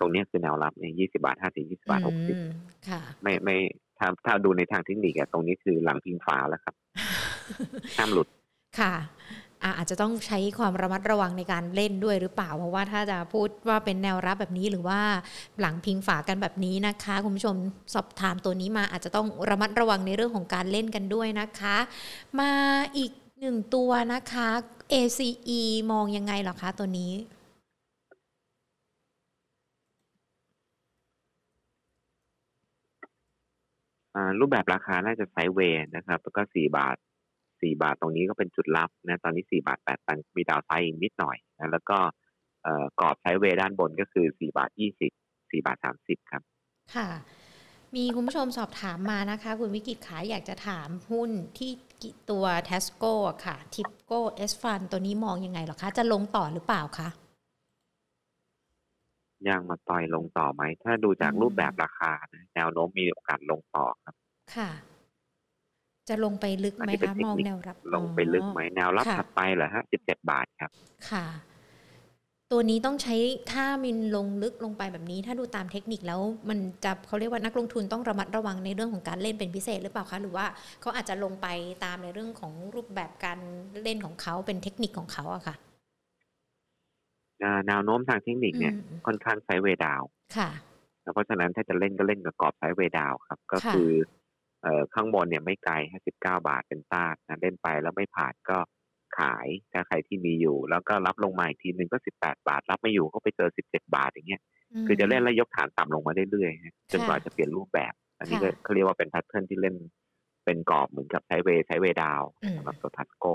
[0.00, 2.00] ตรงนี้คือแนวรับเนี่ย20บาท50 20บาท
[2.44, 3.56] 60ค่ะ ไม่ไม่
[3.98, 6.74] ถ้าถ้าดูในทางเทคนิคอะตรงนี้คือหลังพิงฝาแล้วครับ
[7.96, 8.26] ห้ามหลุด
[8.80, 8.94] ค่ะ
[9.78, 15.00] อาจจะต้องใช้ความระมัดระวังในการเล่นด้วยหรือเปล่า เพราะว่าถ้าจะพูดว่าเป็นแนวรับแบบนี้หรือว่า
[15.60, 17.54] หลังพิงฝากันแบบนี้นะคะ คุณผู้ชม
[17.94, 21.76] สอบถามตัวนี้มาอาจจะต้องระมัดระวังในเรื่องของการเล่นกันด้วยนะคะ
[22.40, 22.50] มา
[22.96, 24.48] อีกหนึ่งตัวนะคะ
[24.92, 25.60] ACE
[25.92, 27.12] มองยังไงหรอคะตัวนี้
[34.40, 36.96] รูปแบบราคาน่าจะไซด์เวย์นะครับ แล้วก็สี่บาท
[37.60, 41.98] สี่บาทตรงนี้ก็เป็นจุดรับนะตอนนี้สี่บาทแปดตันมีดาวไซด์นิดหน่อยนะแล้วก็
[43.00, 45.12] กรอบ sideways ด้านบนก็คือสี่บาทยี่สิบ
[45.50, 46.42] สี่บาทสามสิบครับ
[46.94, 47.08] ค่ะ
[47.96, 51.70] มีคุณผู้ชมสอบถามมานะคะ คุณวิกิจขาอยากจะถามหุ้นที่
[52.30, 53.14] ตัว TASCO
[53.46, 57.08] ค่ะ Tipco Asphalt ตัวนี้มองยังไงหรอคะ จะลงต่อหรือเปล่าคะ
[59.48, 62.12] ยังมาต่อยลงต่อไหม ถ้าดูจากรูปแบบราคา
[62.54, 64.14] แนวโน้มมีโอกาสลงต่อครับ
[64.56, 64.70] ค่ะ
[66.08, 70.70] จะลงไปลึกไหมคะมองแนวรับ ลงไปลึกไหมแนวรับถัดไปเหรอฮะสิบเจ็ดบาทครับ
[71.10, 71.26] ค่ะ
[72.52, 73.14] ตัวนี้ต้องใช้
[73.52, 80.46] ถ้ามินลงลึกลงไปแบบนี้ ถ้าดูตามเทคนิคแล้ว มันจะเขาเรียกว่านักลงทุนต้องระมัดระวังในเรื่องของการเล่นเป็นพิเศษหรือเปล่าคะ หรือว่า
[80.80, 81.46] เขาอาจจะลงไป
[81.84, 83.38] ตามในเรื่องของรูปแบบการ
[83.82, 85.54] เล่นของเขาเป็นเทคนิคของเขาอะค่ะ
[87.66, 88.74] แนวโน้มทางเทคนิคเนี่ย
[89.06, 90.02] ค่อนข้างไซเวดาว
[90.36, 90.50] ค่ะ
[91.12, 93.90] เพราะฉะนั้นถ้าจะเล่นก็เล่นกับกรอบไซเวดาวครับ ก็คือ
[94.62, 98.58] เอ่อข้างบนเนี่ยไม่ไกลห้าสิบเก้าบาทเป็นต้านนะเล่นไปแล้วไม่ผ่านก็
[99.18, 104.42] ขายถ้าใครที่มีอยู่ แล้วก็รับลงมาอีกทีหนึ่งก็สิบแปดบาท รับไม่อยู่ก็ไปเจอสิบเจ็ดบาทอย่างเงี้ย
[104.86, 109.76] คือจะเล่นแล้วยกฐานต่ำลงมาเรื่อยๆจนกว่าจะเปลี่ยนรูปแบบ อันนี้ก็เขาเรียกว่าเป็นแพทเทิร์นที่เล่น
[110.44, 112.22] เป็นกรอบเหมือนกับไซเวไซเวดาว
[112.56, 113.26] สำหรับตัวทัสโก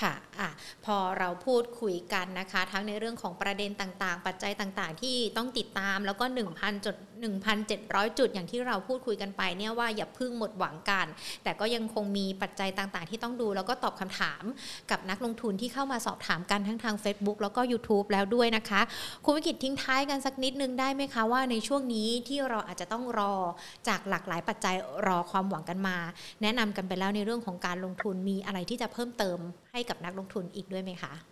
[0.00, 0.50] ค่ะอะ
[0.84, 11.06] พอเราพูดคุยกันนะคะ ทั้งในเรื่องของประเด็นต่างๆ ปัจจัยต่างๆ ที่ต้องติดตามแล้วก็ 1,000จด 1,700 จุดอย่างที่เราพูดคุยกันไปเนี่ยว่าอย่าพึ่งหมดหวังกัน
[11.42, 14.42] แต่ก็ยังคงมีปัจจัยต่างๆ ที่ต้องดู แล้วก็ตอบคำถาม
[14.90, 18.80] กับนักลงทุนที่เข้ามาสอบถามกันทั้งทาง Facebook แล้วก็ YouTube แล้วด้วยนะคะ
[19.24, 23.34] คุณวิกิตทิ้งท้ายกันสักนิดนึงได้ไหมคะว่าในช่วงนี้ที่เราอาจจะต้องรอ
[23.88, 24.74] จากหลากหลายปัจจัย
[25.06, 25.96] รอความหวังกันมา
[26.42, 29.38] แนะนำกันไปแล้วในเรื่องของการลงทุนมีอะไรที่จะเพิ่มเติม
[29.72, 31.31] ให้กับนักลงทุนอีกด้วยไหมคะ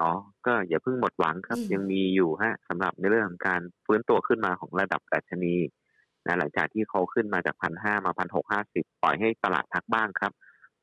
[0.00, 0.12] อ๋อ
[0.46, 5.56] ก็อย่าเพิ่งหมดหวังครับ ยังมีอยู่ฮะสำหรับในเรื่องของการฟื้นตัวขึ้นมาของระดับดัชนี
[6.26, 10.32] นะหลังจากที่เขาขึ้นมาจากพันห้ามาพันหกห้าสิบปล่อยให้ตลาดพักบ้างครับ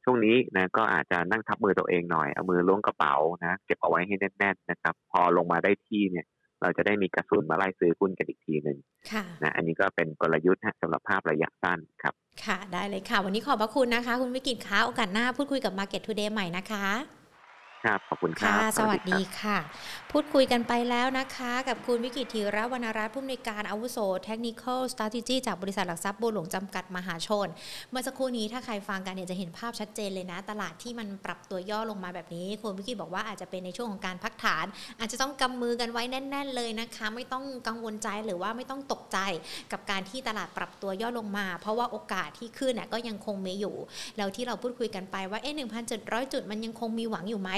[0.04, 6.26] ช่วงนี้นะก็อาจจะนั่งทับมือตัวเองหน่อย เอามือล้วงกระเป๋านะเก็บเอาไว้ให้แน่นๆนะครับ พอลงมาได้ที่เนี่ย
[6.62, 8.78] เราจะได้มีกระสุนมาไล่ซื้อหุ้นกันอีกทีหนึ่ง
[9.44, 12.14] นะอันนี้ก็เป็นกลยุทธ์สำหรับภาพระยะสั้นครับ
[12.46, 16.86] ค่ะได้เลยค่ะ วันนี้ขอบพระคุณนะคะ คุณวิกิตคะโอกาสหน้าพูดคุยกับ Market Today ใหม่นะคะ
[17.86, 19.58] ครับขอบคุณครับสวัสดีค่ะ
[20.12, 27.48] พูดคุยกันไปแล้วนะคะ กับคุณวิกิตธีรวรรณรัตน์ผู้อำนวยการอาวุโส Technical Strategy จากบริษัทหลักทรัพย์บัวหลวงจำกัดมหาชน
[27.90, 34.66] เมื่อสักครู่นี้ถ้าใครฟังกันเนี่ยจะเห็นภาพชัดเจนเลยนะ ตลาดที่มันปรับตัวย่อลงมาแบบนี้ คุณวิกิตบอกว่าอาจจะเป็นในช่วงของการพักฐาน
[35.00, 39.18] อาจจะต้องกำมือกันไว้แน่น ๆ เลยนะคะ ไม่ต้องกังวลใจหรือว่าไม่ต้องตกใจ
[39.72, 43.76] กับการที่ตลาดปรับตัวย่อลงมา เพราะว่าโอกาสที่ขึ้นก็ยังคงมีอยู่
[44.18, 47.52] แล้วที่เราพูดคุยกันไปว่าเอ๊ะหนึ่งพันเจ็ดร้อยจุดมันยังคงมีหวังอยู่ไหม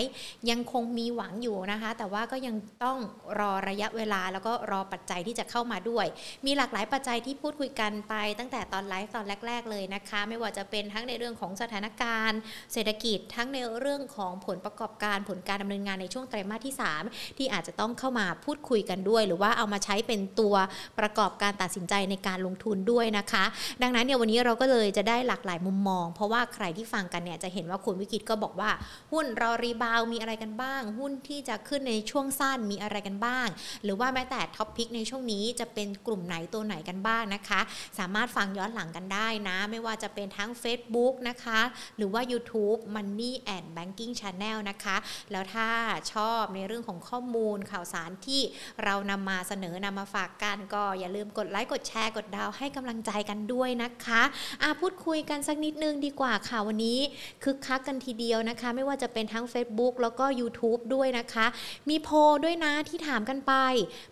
[0.49, 2.97] ยังคงมีหวังอยู่นะคะ แต่ว่าก็ยังต้อง
[3.39, 6.05] รอระยะเวลาแล้วก็รอปัจจัยที่จะเข้ามาด้วย
[6.45, 12.39] มีหลากหลายปัจจัยที่พูดคุยกันไป ตั้งแต่ตอนไลฟ์ตอนแรก ๆ เลยนะคะ ไม่ว่าจะเป็นทั้งในเรื่องของสถานการณ์
[12.73, 20.55] เศรษฐกิจทั้งในเรื่องของผลประกอบการผลการดำเนินงานในช่วงไตรมาสที่ 3 ที่อาจจะต้องเข้ามาพูดคุยกันด้วย หรือว่าเอามาใช้เป็นตัว
[20.99, 23.45] ประกอบการตัดสินใจในการลงทุนด้วยนะคะ
[23.81, 28.69] ดังนั้นเนี่ยวันนี้เราก็เลยจะได้หลากหลายมุมมอง เพราะว่าใครที่ฟังกันเนี่ยจะเห็นว่าคุณวิกิจก็บอกว่า
[29.11, 33.47] หุ้นรอ rebound มีอะไรกันบ้าง หุ้นที่จะขึ้นในช่วงสั้นมีอะไรกันบ้าง
[33.83, 37.61] หรือว่าแม้แต่ top pick ในช่วงนี้จะเป็นกลุ่มไหนตัวไหนกันบ้างนะคะ
[37.99, 41.59] สามารถฟังย้อนหลังกันได้นะ ไม่ว่าจะเป็นทั้ง Facebook นะคะ
[41.97, 44.97] หรือว่า YouTube Money and Banking Channel นะคะ
[45.31, 45.69] แล้วถ้า
[46.13, 48.41] ชอบในเรื่องของข้อมูลข่าวสารที่
[48.83, 54.21] เรานำมาเสนอนำมาฝากกันก็อย่าลืมกดไลค์กดแชร์กดดาวให้กำลังใจกันด้วยนะคะ
[54.61, 56.99] อาพูดคุยกันสักนิดนึงดีกว่าค่ะวันนี้
[57.43, 61.45] คึกคักกันทีเดียวนะคะ ไม่ว่าจะเป็นทั้ง Facebook แล้วก็ YouTube ด้วยนะคะ
[61.89, 62.09] มีโพ
[62.43, 63.53] ด้วยนะที่ถามกันไป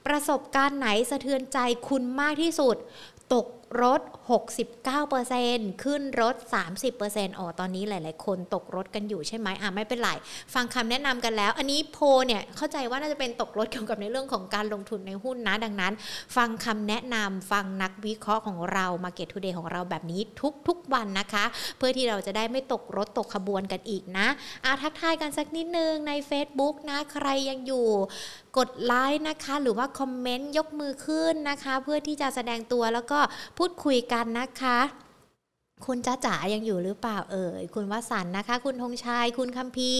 [0.07, 1.57] ประสบการณ์ไหนสะเทือนใจ
[1.87, 2.75] คุณมากที่สุด
[3.33, 3.47] ตก
[3.81, 4.01] รถ
[5.11, 6.35] 69%ขึ้นรถ
[6.87, 10.09] 30%อ๋อตอนนี้หลาย ๆ คนตกรถกันอยู่ใช่ไหมอะไม่เป็นไร
[10.53, 15.93] ฟังคำแนะนำกันแล้ว อันนี้โพเนี่ยเข้าใจว่าน่าจะเป็นตกรถเกี่ยวกับในเรื่องของการลงทุนในหุ้นนะ ดังนั้น
[16.35, 20.21] ฟังคำแนะนำฟังนักวิเคราะห์ของเรา Market Today ของเราแบบนี้
[20.67, 21.45] ทุก ๆ วันนะคะ
[21.77, 24.27] เพื่อที่เราจะได้ไม่ตกรถตกขบวนกันอีกนะ
[24.65, 27.87] อาทักทายกันสักนิดนึงใน Facebook นะใครยังอยู่
[28.57, 33.19] กดไลค์นะคะ หรือว่าคอมเมนต์ยกมือขึ้นนะคะ เพื่อที่จะแสดงตัวแล้วก็
[33.57, 34.79] พูดคุยกันนะคะ
[35.85, 39.93] คุณจ้าจ๋ายังอยู่หรือเปล่าเอ่ยคุณวสันนะคะ คุณธงชัยคุณคัมพี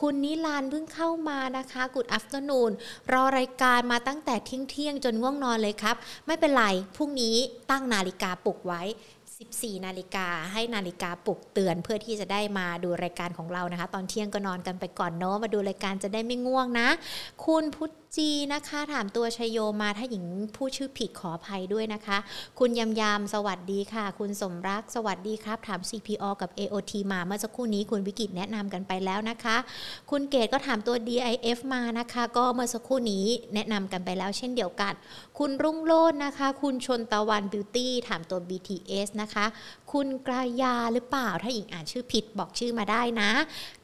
[0.00, 2.72] คุณนิลานเพิ่งเข้ามานะคะ good afternoon
[3.12, 5.96] รอรายการมาตั้งแต่เที่ยงเที่ยงจนง่วงนอนเลยครับ
[6.26, 6.64] ไม่เป็นไร
[6.96, 7.36] พรุ่งนี้
[7.70, 8.82] ตั้งนาฬิกาปลุกไว้
[9.44, 16.88] 14 นาฬิกาให้นาฬิกาปลุกเตือนเพื่อที่จะได้มาดูรายการของเรานะคะ ตอนเที่ยงก็นอนกันไปก่อนเนาะมาดูรายการจะได้ไม่ง่วงนะ
[17.44, 20.24] คุณพุทจีนะคะ ถามตัวชโยมาถ้าหญิง
[20.56, 22.18] ผู้ชื่อผิดขออภัยด้วยนะคะ
[22.58, 29.56] คุณยำยำสวัสดีค่ะ คุณสมรักสวัสดีครับ ถาม CPO กับ AOT มาเมื่อสักครู่นี้คุณวิกิตแนะนำกันไปแล้วนะคะ
[30.10, 34.92] คุณเกดก็ถามตัว DIF มานะคะ ก็เมื่อสักครู่นี้แนะนำกันไปแล้วเช่นเดียวกัน
[35.38, 39.44] คุณรุ่งโรจน์นะคะ คุณชนตะวันบิวตี้ถามตัว BTS นะคะ
[39.92, 43.30] คุณกรายาหรือเปล่า ถ้าหญิงอ่านชื่อผิดบอกชื่อมาได้นะ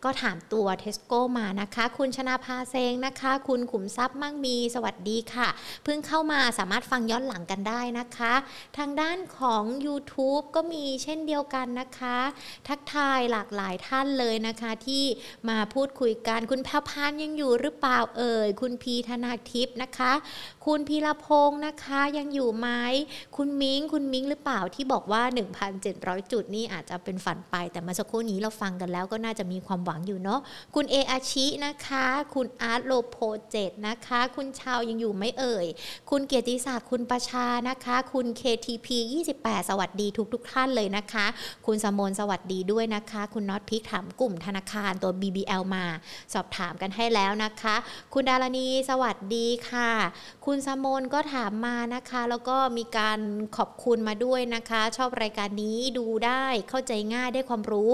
[0.04, 5.48] ก็ถามตัวเทสโก้มานะคะ คุณชนาภาเซงนะคะ คุณขุมทรัพย์มั่งมี สวัสดีค่ะ
[5.84, 8.34] เพิ่งเข้ามาสามารถฟังย้อนหลังกันได้นะคะ
[8.78, 12.18] ทางด้านของ YouTube ก็มีเช่นเดียวกันนะคะ
[12.68, 15.04] ทักทายหลากหลายท่านเลยนะคะที่
[15.48, 20.12] มาพูดคุยกัน คุณแพรพานยังอยู่หรือเปล่าเอ่ย คุณพีธนาทิพย์นะคะ
[20.66, 22.68] คุณพีรพงศ์นะคะยังอยู่ไหม
[23.36, 25.93] คุณมิง้ง คุณมิ้งหรือเปล่าที่บอกว่า 1,700
[26.32, 30.40] จุดนี่อาจจะเป็นฝันไป แต่มาสักครู่นี้เราฟังกันแล้วก็น่าจะมีความหวังอยู่เนาะ
[30.74, 33.16] คุณเออาชินะคะ คุณอาร์ตโลโพ
[33.48, 35.66] เจตนะคะ คุณชาวยังอยู่ไม่เอ่ย
[36.10, 38.88] คุณเกียรติศักดิ์คุณประชานะคะ คุณ KTP
[39.30, 41.26] 28 สวัสดีทุกทุกท่านเลยนะคะ
[41.66, 45.84] คุณสมนสวัสดีด้วยนะคะ คุณน็อตพิกถามกลุ่มธนาคารตัว BBL มา
[46.34, 47.76] สอบถามกันให้แล้วนะคะ
[48.14, 49.90] คุณดารณีสวัสดีค่ะ
[50.46, 53.18] คุณสมนก็ถามมานะคะ แล้วก็มีการ
[53.56, 57.90] ขอบคุณมาด้วยนะคะ ชอบรายการนี้ดูได้เข้าใจง่ายได้ความรู้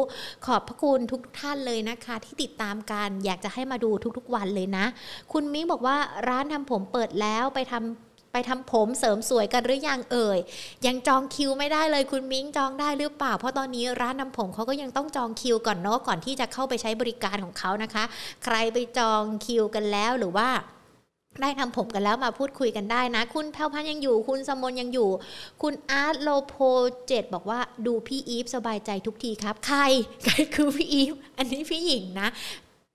[0.46, 4.84] ขอบพระคุณทุกท่านเลยนะคะ ที่ติดตามกันอยากจะให้มาดูทุกๆวันเลยนะ
[5.32, 5.96] คุณมิ้งบอกว่า
[6.28, 10.38] ร้านทำผมเปิดแล้วไปทำไปทำผมเสริมสวยกันหรือยังเอ่ย
[10.86, 18.04] ยังจองคิวไม่ได้เลยคุณมิ้งจองได้หรือเปล่า เพราะตอนนี้ร้านทำผมเขาก็ยังต้องจองคิวก่อนเนาะก่อนที่จะเข้าไปใช้บริการของเขานะคะ
[18.44, 20.48] ใครไปจองคิวกันแล้วหรือว่า
[21.42, 25.10] ได้ทำผมกันแล้วมาพูดคุยกันได้นะ คุณแพลพันยังอยู่ คุณสมนยังอยู่
[25.62, 26.54] คุณอาร์ตโลโพ
[27.08, 29.80] เจ็ดบอกว่าดูพี่อีฟสบายใจทุกทีครับ ใคร
[30.24, 32.28] ใครคือพี่อีฟ อันนี้พี่หญิงนะ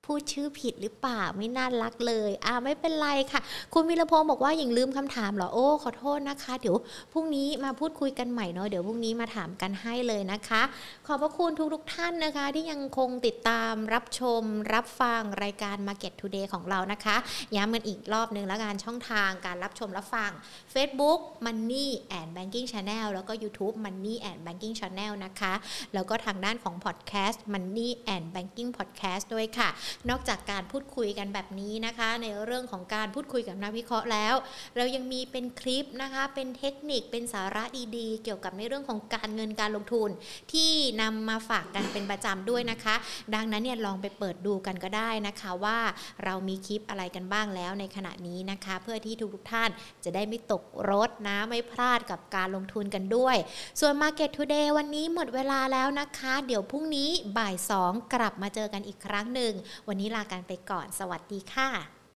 [0.05, 3.41] พูดชื่อผิดหรือเปล่าไม่น่ารักเลยอ่าไม่เป็นไรค่ะ
[3.73, 6.75] คุณวิรพงศ์บอกว่าอย่างลืมคำถามเหรอโอ้ขอโทษนะคะ เดี๋ยว
[7.13, 10.61] พรุ่งนี้มาพูดคุยกันใหม่เนาะเดี๋ยวพรุ่งนี้มาถามกันให้เลยนะคะ
[11.07, 14.41] ขอบพระคุณทุกทุกท่านนะคะ ที่ยังคงติดตามรับชม
[14.73, 17.15] รับฟังรายการ Market Today ของเรานะคะ
[17.55, 20.31] ย้ำกันอีกรอบนึงแล้วกันช่องทางการรับชมรับฟัง
[20.73, 21.87] Facebook Money
[22.19, 25.53] and Banking Channel แล้วก็ YouTube Money and Banking Channel นะคะ
[25.93, 29.69] แล้วก็ทางด้านของ Podcast Money and Banking Podcast ด้วยค่ะ
[30.09, 34.35] นอกจากการพูดคุยกันแบบนี้นะคะ ในเรื่องของการพูดคุยกับนักวิเคราะห์แล้ว
[34.75, 37.63] เรายังมีเป็นคลิปนะคะ เป็นเทคนิคเป็นสาระ
[37.97, 40.09] ดีๆ เกี่ยวกับในเรื่องของการเงินการลงทุน
[40.53, 40.71] ที่
[41.01, 42.95] นำมาฝากกันเป็นประจำด้วยนะคะ
[43.35, 45.79] ดังนั้นเนี่ยลองไปเปิดดูกันก็ได้นะคะว่า
[46.23, 49.69] เรามีคลิปอะไรกันบ้างแล้วในขณะนี้นะคะ เพื่อที่ทุกๆท่าน
[50.03, 53.35] จะได้ไม่ตกรถนะไม่พลาดกับการลงทุนกันด้วย
[53.79, 59.53] ส่วน Market Today วันนี้หมดเวลาแล้วนะคะ เดี๋ยวพรุ่งนี้บ่าย 2 กลับมาเจอกันอีกครั้งหนึ่ง
[59.87, 61.69] วันนี้ลากันไปก่อน สวัสดีค่ะ